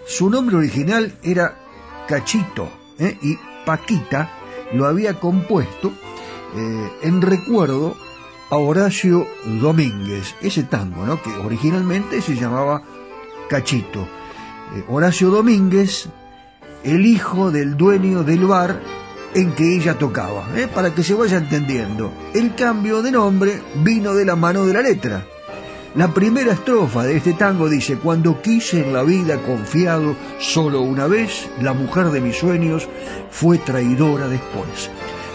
Su 0.07 0.31
nombre 0.31 0.57
original 0.57 1.12
era 1.22 1.55
Cachito 2.09 2.70
y 2.99 3.37
Paquita 3.66 4.39
lo 4.72 4.87
había 4.87 5.18
compuesto 5.18 5.93
en 7.03 7.22
recuerdo 7.22 7.97
a 8.51 8.57
Horacio 8.57 9.26
Domínguez, 9.45 10.34
ese 10.40 10.64
tango, 10.64 11.05
¿no? 11.05 11.20
que 11.22 11.30
originalmente 11.30 12.20
se 12.20 12.36
llamaba 12.36 12.82
Cachito. 13.49 14.09
Eh, 14.74 14.84
Horacio 14.88 15.30
Domínguez, 15.30 16.09
el 16.82 17.07
hijo 17.07 17.51
del 17.51 17.76
dueño 17.76 18.22
del 18.22 18.47
bar 18.47 18.80
en 19.34 19.53
que 19.53 19.76
ella 19.76 19.99
tocaba, 19.99 20.47
¿eh? 20.57 20.68
para 20.72 20.95
que 20.95 21.03
se 21.03 21.14
vaya 21.14 21.38
entendiendo. 21.38 22.12
El 22.34 22.55
cambio 22.55 23.03
de 23.03 23.11
nombre 23.11 23.61
vino 23.76 24.14
de 24.14 24.24
la 24.24 24.36
mano 24.36 24.64
de 24.66 24.74
la 24.74 24.82
letra. 24.82 25.24
La 25.97 26.12
primera 26.12 26.53
estrofa 26.53 27.05
de 27.05 27.16
este 27.16 27.34
tango 27.34 27.68
dice, 27.68 27.97
cuando 27.97 28.42
quise 28.42 28.80
en 28.80 28.92
la 28.92 29.05
vida 29.05 29.38
confiado 29.38 30.16
solo 30.40 30.80
una 30.80 31.07
vez, 31.07 31.49
la 31.61 31.72
mujer 31.72 32.11
de 32.11 32.20
mis 32.20 32.36
sueños 32.36 32.88
fue 33.30 33.59
traidora 33.59 34.26
después. 34.26 34.90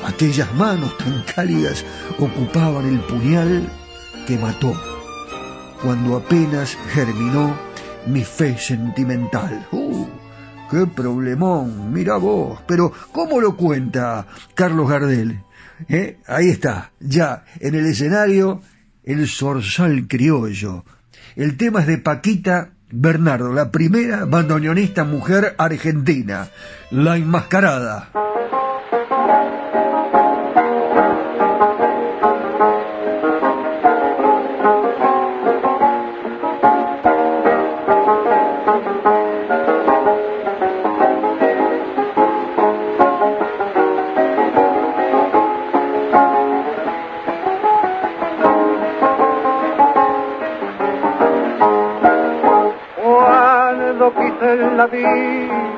Aquellas 0.06 0.54
manos 0.56 0.97
tan 0.97 1.24
cálidas 1.36 1.86
ocupaban 2.18 2.86
el 2.88 3.00
puñal 3.02 3.70
que 4.28 4.38
mató 4.38 4.74
cuando 5.82 6.18
apenas 6.18 6.78
germinó 6.93 7.56
mi 8.06 8.24
fe 8.24 8.58
sentimental. 8.58 9.68
¡Uh! 9.72 10.08
¡Qué 10.70 10.86
problemón! 10.88 11.91
Mira 11.91 12.18
vos. 12.18 12.60
Pero, 12.68 12.91
¿cómo 13.12 13.39
lo 13.39 13.56
cuenta 13.56 14.28
Carlos 14.56 14.89
Gardel? 14.89 15.41
¿Eh? 15.88 16.20
Ahí 16.28 16.50
está, 16.50 16.91
ya, 17.00 17.45
en 17.60 17.76
el 17.76 17.86
escenario, 17.86 18.62
el 19.04 19.28
zorzal 19.28 20.08
criollo. 20.08 20.84
El 21.36 21.58
tema 21.58 21.82
es 21.82 21.88
de 21.88 21.97
Paquita 21.97 22.72
Bernardo, 22.91 23.54
la 23.54 23.72
primera 23.72 24.26
bandoneonista 24.26 25.04
mujer 25.04 25.56
argentina, 25.58 26.50
la 26.91 27.18
enmascarada. 27.18 28.10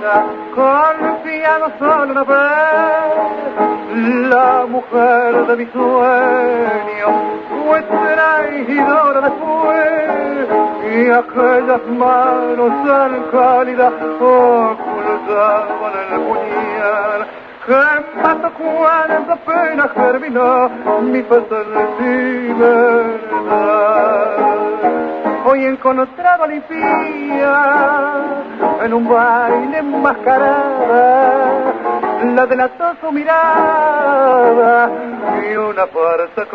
Vida, 0.01 0.25
confiado 0.55 1.71
solo 1.79 2.11
una 2.11 2.23
vez, 2.23 2.37
la 4.29 4.65
mujer 4.67 5.45
de 5.47 5.55
mi 5.57 5.65
sueño 5.71 7.07
fue 7.49 7.81
traidora 7.83 9.21
después, 9.21 10.47
y 10.93 11.09
aquellas 11.09 11.87
manos 11.87 12.71
tan 12.85 13.23
cálidas 13.31 13.93
ocultaban 14.19 15.93
el 16.11 16.19
puñal. 16.21 17.21
Que 17.63 17.83
mató 18.23 18.49
cuando 18.57 19.33
apenas 19.33 19.91
germinó 19.93 20.69
mi 21.01 21.21
fe 21.21 21.39
Hoy 25.43 25.65
encontraba 25.65 26.45
la 26.45 26.53
en 28.83 28.93
un 28.93 29.09
baile 29.09 29.79
enmascarada, 29.79 31.73
la 32.35 32.45
delató 32.45 32.93
su 33.01 33.11
mirada 33.11 34.91
y 35.51 35.55
una 35.55 35.87
fuerza 35.87 36.45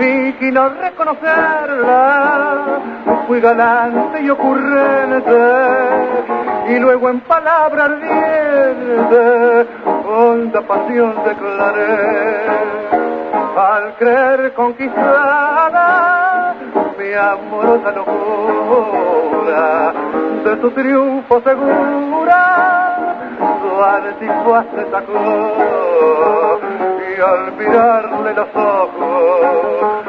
Y 0.00 0.02
Fingí 0.02 0.50
no 0.50 0.68
reconocerla, 0.68 2.80
fui 3.28 3.40
galante 3.40 4.20
y 4.20 4.30
ocurrente, 4.30 5.38
y 6.70 6.78
luego 6.80 7.10
en 7.10 7.20
palabra 7.20 7.84
ardiente, 7.84 9.66
honda 10.06 10.60
pasión 10.62 11.14
declaré, 11.24 12.46
al 13.56 13.94
creer 13.96 14.54
conquistada 14.54 16.27
mi 17.08 17.14
amorosa 17.14 17.90
locura 17.92 19.94
de 20.44 20.56
tu 20.56 20.70
triunfo 20.72 21.40
segura 21.40 23.16
su 23.60 23.82
antifaz 23.82 24.66
se 24.74 24.90
sacó 24.90 26.60
y 27.00 27.02
al 27.20 27.52
mirarle 27.52 28.34
los 28.34 28.48
ojos 28.54 30.04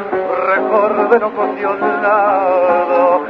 recordé 0.52 1.20
no 1.20 1.30
condicionado 1.34 3.22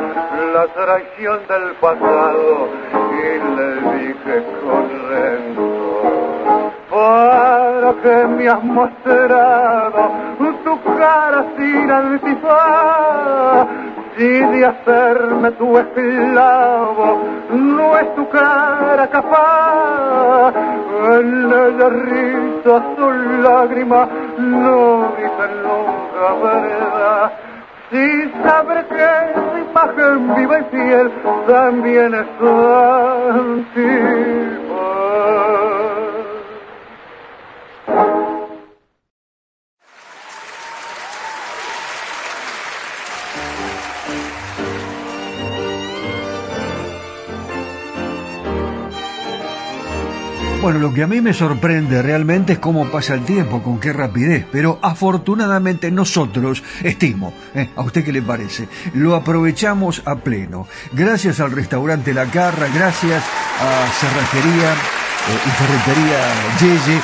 la 0.54 0.66
traición 0.74 1.40
del 1.48 1.76
pasado 1.80 2.70
y 3.12 3.14
le 3.56 3.70
dije 4.00 4.36
con 4.64 4.84
para 7.00 7.94
que 8.04 8.28
me 8.28 8.50
has 8.50 8.64
mostrado 8.64 10.02
tu 10.66 10.74
cara 10.98 11.46
sin 11.56 11.90
antifaz, 11.90 13.68
si 14.18 14.28
de 14.52 14.66
hacerme 14.66 15.52
tu 15.52 15.78
esclavo 15.78 17.20
no 17.52 17.98
es 17.98 18.16
tu 18.16 18.28
cara 18.30 19.08
capaz, 19.08 20.54
en 21.16 21.28
ella 21.64 21.90
risa 21.90 22.76
su 22.96 23.08
lágrima 23.46 24.02
no 24.38 25.14
dice 25.18 25.46
nunca 25.64 26.26
verdad. 26.44 27.32
Si 27.92 28.06
sabré 28.44 28.82
que 28.86 29.12
su 29.34 29.58
imagen 29.66 30.36
viva 30.36 30.60
y 30.60 30.64
fiel 30.66 31.08
también 31.48 32.14
es 32.14 32.28
antigua. 33.40 34.59
Bueno, 50.62 50.80
lo 50.80 50.94
que 50.94 51.04
a 51.04 51.08
mí 51.08 51.22
me 51.22 51.34
sorprende 51.34 52.02
realmente 52.02 52.54
es 52.54 52.60
cómo 52.60 52.92
pasa 52.92 53.14
el 53.14 53.24
tiempo, 53.24 53.64
con 53.64 53.80
qué 53.80 53.94
rapidez, 53.94 54.46
pero 54.52 54.78
afortunadamente 54.82 55.90
nosotros, 55.90 56.62
estimo, 56.84 57.34
¿eh? 57.56 57.70
¿a 57.78 57.82
usted 57.82 58.04
qué 58.04 58.12
le 58.12 58.22
parece? 58.22 58.68
Lo 58.94 59.16
aprovechamos 59.16 60.02
a 60.04 60.16
pleno. 60.16 60.68
Gracias 60.92 61.40
al 61.40 61.54
restaurante 61.54 62.14
La 62.14 62.26
Carra, 62.26 62.68
gracias 62.76 63.24
a 63.24 63.88
Cerrajería 64.02 64.76
y 65.30 65.50
ferretería 65.52 66.20
Yeye, 66.60 67.02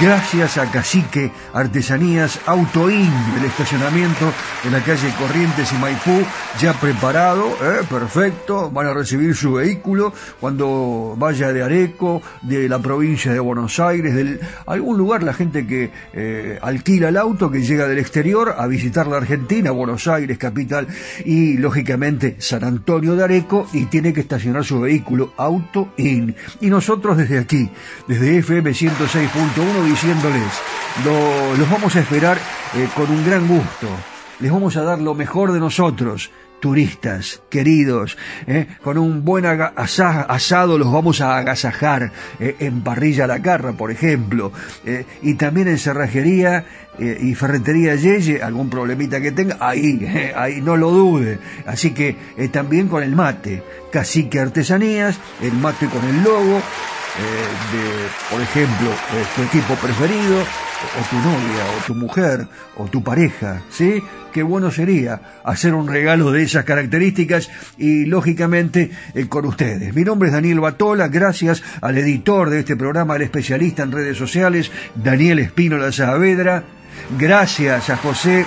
gracias 0.00 0.58
a 0.58 0.70
Cacique 0.70 1.32
Artesanías 1.52 2.40
Autoin 2.46 3.10
del 3.34 3.44
estacionamiento 3.46 4.32
en 4.64 4.72
la 4.72 4.80
calle 4.80 5.12
Corrientes 5.18 5.72
y 5.72 5.76
Maipú, 5.76 6.22
ya 6.60 6.72
preparado, 6.74 7.48
eh, 7.48 7.84
perfecto, 7.88 8.70
van 8.70 8.86
a 8.86 8.94
recibir 8.94 9.34
su 9.34 9.54
vehículo 9.54 10.12
cuando 10.40 11.14
vaya 11.18 11.52
de 11.52 11.62
Areco, 11.62 12.22
de 12.42 12.68
la 12.68 12.78
provincia 12.78 13.32
de 13.32 13.40
Buenos 13.40 13.80
Aires, 13.80 14.14
de 14.14 14.40
algún 14.66 14.96
lugar, 14.96 15.22
la 15.22 15.34
gente 15.34 15.66
que 15.66 15.90
eh, 16.12 16.58
alquila 16.62 17.08
el 17.08 17.16
auto, 17.16 17.50
que 17.50 17.62
llega 17.62 17.88
del 17.88 17.98
exterior 17.98 18.54
a 18.56 18.66
visitar 18.66 19.06
la 19.06 19.16
Argentina, 19.16 19.70
Buenos 19.70 20.06
Aires, 20.06 20.38
capital, 20.38 20.86
y 21.24 21.56
lógicamente 21.58 22.36
San 22.38 22.64
Antonio 22.64 23.16
de 23.16 23.24
Areco, 23.24 23.66
y 23.72 23.86
tiene 23.86 24.12
que 24.12 24.20
estacionar 24.20 24.64
su 24.64 24.80
vehículo 24.80 25.32
Auto 25.36 25.92
In. 25.96 26.34
Y 26.60 26.68
nosotros 26.68 27.16
desde 27.16 27.38
aquí, 27.38 27.63
desde 28.08 28.38
FM 28.38 28.70
106.1, 28.70 29.84
diciéndoles, 29.84 30.52
lo, 31.04 31.56
los 31.56 31.70
vamos 31.70 31.96
a 31.96 32.00
esperar 32.00 32.38
eh, 32.76 32.88
con 32.94 33.10
un 33.10 33.24
gran 33.24 33.46
gusto. 33.46 33.88
Les 34.40 34.50
vamos 34.50 34.76
a 34.76 34.82
dar 34.82 35.00
lo 35.00 35.14
mejor 35.14 35.52
de 35.52 35.60
nosotros 35.60 36.30
turistas 36.60 37.42
queridos, 37.50 38.16
¿eh? 38.46 38.66
con 38.82 38.96
un 38.96 39.22
buen 39.22 39.44
asado 39.44 40.78
los 40.78 40.90
vamos 40.90 41.20
a 41.20 41.36
agasajar 41.36 42.10
¿eh? 42.40 42.56
en 42.58 42.80
parrilla 42.80 43.26
la 43.26 43.42
carra, 43.42 43.74
por 43.74 43.90
ejemplo, 43.90 44.50
y 45.20 45.34
también 45.34 45.68
en 45.68 45.78
cerrajería 45.78 46.64
y 46.98 47.34
ferretería 47.34 47.96
Yeye, 47.96 48.42
algún 48.42 48.70
problemita 48.70 49.20
que 49.20 49.32
tenga, 49.32 49.58
ahí, 49.60 50.32
ahí 50.34 50.62
no 50.62 50.78
lo 50.78 50.90
dude. 50.90 51.38
Así 51.66 51.90
que 51.90 52.16
también 52.50 52.88
con 52.88 53.02
el 53.02 53.14
mate, 53.14 53.62
cacique 53.92 54.40
artesanías, 54.40 55.18
el 55.42 55.52
mate 55.52 55.86
con 55.88 56.02
el 56.08 56.22
logo, 56.22 56.62
de, 57.16 58.08
por 58.30 58.40
ejemplo, 58.40 58.90
tu 59.36 59.42
equipo 59.42 59.74
preferido, 59.74 60.40
o 60.40 61.10
tu 61.10 61.16
novia, 61.16 61.64
o 61.78 61.86
tu 61.86 61.94
mujer, 61.94 62.46
o 62.76 62.86
tu 62.86 63.02
pareja, 63.02 63.62
¿sí? 63.70 64.02
Qué 64.32 64.42
bueno 64.42 64.70
sería 64.72 65.20
hacer 65.44 65.74
un 65.74 65.86
regalo 65.86 66.32
de 66.32 66.42
esas 66.42 66.64
características 66.64 67.50
y, 67.78 68.04
lógicamente, 68.06 68.90
eh, 69.14 69.28
con 69.28 69.46
ustedes. 69.46 69.94
Mi 69.94 70.02
nombre 70.02 70.28
es 70.28 70.34
Daniel 70.34 70.58
Batola, 70.58 71.06
gracias 71.08 71.62
al 71.80 71.96
editor 71.98 72.50
de 72.50 72.60
este 72.60 72.76
programa, 72.76 73.14
al 73.14 73.22
especialista 73.22 73.84
en 73.84 73.92
redes 73.92 74.18
sociales, 74.18 74.72
Daniel 74.96 75.38
Espínola 75.38 75.92
Saavedra. 75.92 76.64
Gracias 77.10 77.90
a 77.90 77.96
José 77.96 78.40
eh, 78.40 78.44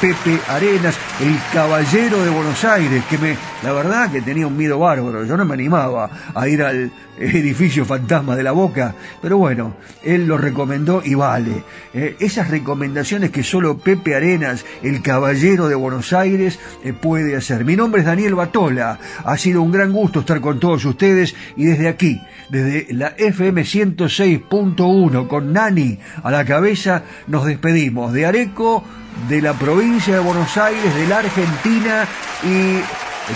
Pepe 0.00 0.40
Arenas, 0.48 0.96
el 1.20 1.36
caballero 1.52 2.22
de 2.24 2.30
Buenos 2.30 2.64
Aires, 2.64 3.04
que 3.10 3.18
me, 3.18 3.36
la 3.62 3.72
verdad 3.72 4.10
que 4.10 4.22
tenía 4.22 4.46
un 4.46 4.56
miedo 4.56 4.78
bárbaro. 4.78 5.24
Yo 5.24 5.36
no 5.36 5.44
me 5.44 5.54
animaba 5.54 6.10
a 6.34 6.48
ir 6.48 6.62
al, 6.62 6.90
edificio 7.20 7.84
fantasma 7.84 8.34
de 8.34 8.42
la 8.42 8.52
boca, 8.52 8.94
pero 9.20 9.36
bueno, 9.36 9.74
él 10.02 10.26
lo 10.26 10.38
recomendó 10.38 11.02
y 11.04 11.14
vale. 11.14 11.62
Eh, 11.92 12.16
esas 12.18 12.48
recomendaciones 12.48 13.30
que 13.30 13.42
solo 13.42 13.78
Pepe 13.78 14.14
Arenas, 14.14 14.64
el 14.82 15.02
caballero 15.02 15.68
de 15.68 15.74
Buenos 15.74 16.12
Aires, 16.12 16.58
eh, 16.82 16.92
puede 16.92 17.36
hacer. 17.36 17.64
Mi 17.64 17.76
nombre 17.76 18.00
es 18.00 18.06
Daniel 18.06 18.34
Batola, 18.34 18.98
ha 19.24 19.36
sido 19.36 19.62
un 19.62 19.72
gran 19.72 19.92
gusto 19.92 20.20
estar 20.20 20.40
con 20.40 20.58
todos 20.58 20.84
ustedes 20.84 21.34
y 21.56 21.66
desde 21.66 21.88
aquí, 21.88 22.20
desde 22.48 22.92
la 22.94 23.08
FM 23.08 23.62
106.1 23.62 25.28
con 25.28 25.52
Nani 25.52 25.98
a 26.22 26.30
la 26.30 26.44
cabeza, 26.44 27.02
nos 27.26 27.44
despedimos 27.44 27.89
de 27.90 28.24
Areco, 28.24 28.84
de 29.28 29.42
la 29.42 29.52
provincia 29.54 30.14
de 30.14 30.20
Buenos 30.20 30.56
Aires, 30.56 30.94
de 30.94 31.06
la 31.08 31.18
Argentina 31.18 32.06
y 32.44 32.74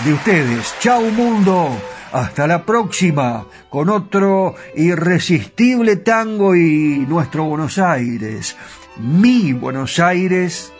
de 0.05 0.13
ustedes. 0.13 0.73
Chau 0.79 1.03
mundo. 1.11 1.69
Hasta 2.13 2.47
la 2.47 2.65
próxima 2.65 3.45
con 3.69 3.89
otro 3.89 4.55
irresistible 4.75 5.97
tango 5.97 6.55
y 6.55 7.05
nuestro 7.09 7.43
Buenos 7.43 7.77
Aires. 7.77 8.55
Mi 8.97 9.51
Buenos 9.51 9.99
Aires 9.99 10.71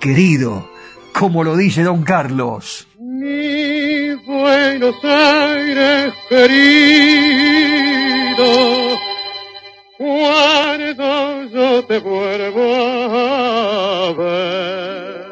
querido, 0.00 0.70
como 1.12 1.44
lo 1.44 1.54
dice 1.56 1.82
don 1.82 2.02
Carlos. 2.02 2.88
Mi 2.98 4.14
Buenos 4.24 4.96
Aires 5.04 6.14
querido, 6.30 6.56
cuando 10.04 11.44
yo 11.44 11.84
te 11.86 11.98
vuelvo 11.98 12.74
a 12.74 14.12
ver, 14.12 15.26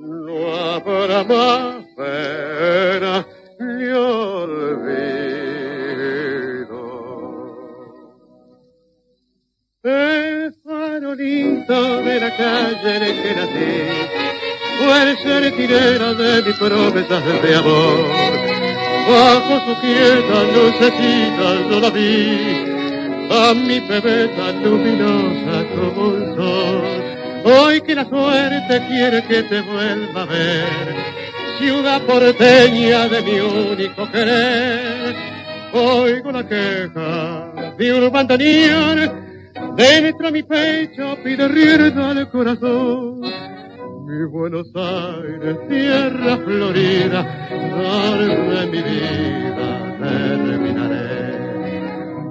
no 0.00 0.54
habrá 0.54 1.24
más 1.24 1.84
pena 1.96 3.26
mi 3.58 3.84
olvido. 3.88 5.26
El 9.82 10.54
farolito 10.64 12.02
de 12.02 12.20
la 12.20 12.36
calle 12.36 12.96
en 12.96 13.02
el 13.02 13.22
que 13.22 13.34
nací 13.34 13.86
fue 14.78 15.10
el 15.10 15.18
certinera 15.18 16.14
de 16.14 16.42
mis 16.42 16.56
promesas 16.56 17.42
de 17.42 17.54
amor. 17.54 17.98
Bajo 19.08 19.54
su 19.66 19.80
quieta 19.80 20.42
lucecita 20.52 21.46
yo 21.70 21.80
la 21.80 21.90
vi, 21.90 22.85
a 23.30 23.54
mi 23.54 23.80
bebé 23.80 24.28
tan 24.28 24.62
luminosa 24.62 25.64
como 25.74 26.16
el 26.16 26.34
sol. 26.34 26.82
Hoy 27.44 27.80
que 27.80 27.94
la 27.94 28.04
suerte 28.08 28.86
quiere 28.88 29.22
que 29.22 29.42
te 29.44 29.60
vuelva 29.60 30.22
a 30.22 30.26
ver, 30.26 30.94
ciudad 31.58 32.02
porteña 32.02 33.08
de 33.08 33.22
mi 33.22 33.40
único 33.40 34.10
querer. 34.10 35.14
Oigo 35.72 36.32
la 36.32 36.46
queja 36.46 37.52
de 37.76 37.92
un 37.92 38.10
bandoneón, 38.10 39.12
dentro 39.76 40.26
de 40.26 40.32
mi 40.32 40.42
pecho 40.42 41.16
pide 41.22 41.48
rienda 41.48 42.10
al 42.10 42.30
corazón. 42.30 43.20
Mi 44.06 44.24
Buenos 44.24 44.68
Aires, 44.74 45.56
tierra 45.68 46.38
florida, 46.38 47.48
de 47.50 48.66
mi 48.66 48.82
vida 48.82 49.96
terminaré. 49.98 50.95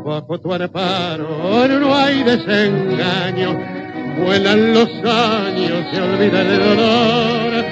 Bajo 0.05 0.39
tu 0.39 0.53
amparo. 0.53 1.67
No 1.67 1.95
hay 1.95 2.21
desengaño, 2.21 3.59
vuelan 4.19 4.71
los 4.75 4.87
años, 5.03 5.83
se 5.91 5.99
olvida 5.99 6.41
el 6.41 6.59
dolor. 6.59 7.65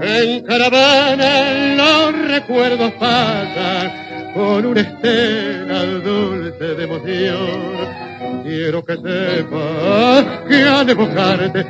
En 0.00 0.44
caravana 0.44 1.74
los 1.76 2.28
recuerdos 2.28 2.92
pasan. 3.00 4.32
Con 4.32 4.64
una 4.64 4.80
estela 4.80 5.84
dulce 5.84 6.64
de 6.76 6.84
emoción. 6.84 8.42
Quiero 8.44 8.84
que 8.84 8.94
sepas 8.94 10.24
que 10.48 10.62
al 10.62 10.88
evocarte 10.88 11.66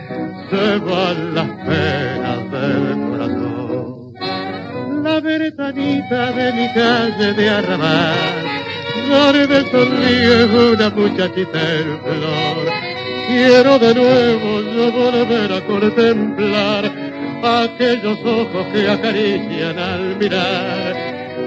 se 0.51 0.78
van 0.78 1.34
las 1.34 1.48
penas 1.66 2.51
del 2.52 3.01
corazón. 3.09 4.12
La 5.02 5.20
ventanita 5.20 6.32
de 6.32 6.52
mi 6.52 6.68
calle 6.74 7.32
de 7.32 7.51
arrabal, 7.51 8.61
donde 9.12 9.70
sonríe 9.70 10.44
una 10.72 10.89
muchachita 10.90 11.60
en 11.74 12.01
flor. 12.01 12.72
Quiero 13.28 13.78
de 13.78 13.94
nuevo 13.94 14.60
yo 14.74 14.93
volver 14.93 15.52
a 15.52 15.60
contemplar 15.66 16.90
aquellos 17.43 18.18
ojos 18.24 18.66
que 18.72 18.89
acarician 18.89 19.78
al 19.78 20.16
mirar. 20.16 20.97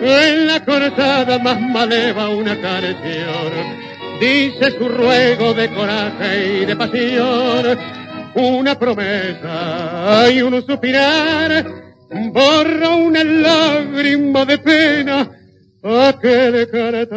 En 0.01 0.47
la 0.47 0.63
cortada 0.63 1.39
más 1.39 1.59
maleva 1.59 2.29
una 2.29 2.59
canción, 2.61 3.51
dice 4.19 4.71
su 4.77 4.87
ruego 4.87 5.53
de 5.53 5.69
coraje 5.69 6.61
y 6.61 6.65
de 6.65 6.75
pasión, 6.75 7.79
una 8.35 8.77
promesa 8.77 10.29
y 10.31 10.41
un 10.41 10.63
suspirar, 10.65 11.65
borra 12.31 12.89
una 12.89 13.23
lágrima 13.23 14.45
de 14.45 14.57
pena 14.59 15.34
aquel 15.85 16.67
canetar. 16.71 17.15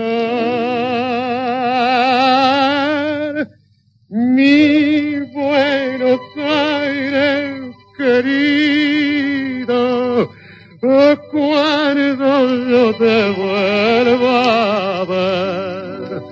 Mi 4.10 5.20
Buenos 5.32 6.20
Aires 6.36 7.74
querido, 7.96 8.68
cuando 11.30 12.28
yo 12.68 12.94
te 12.94 13.30
vuelva 13.32 15.00
a 15.00 15.04
ver, 15.04 16.22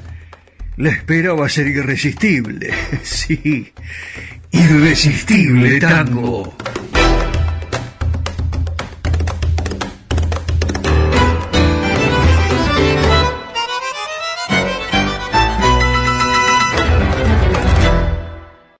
La 0.81 0.89
espera 0.89 1.33
va 1.37 1.45
a 1.45 1.49
ser 1.49 1.67
irresistible. 1.67 2.73
Sí. 3.03 3.71
Irresistible 4.51 5.79
tango. 5.79 6.55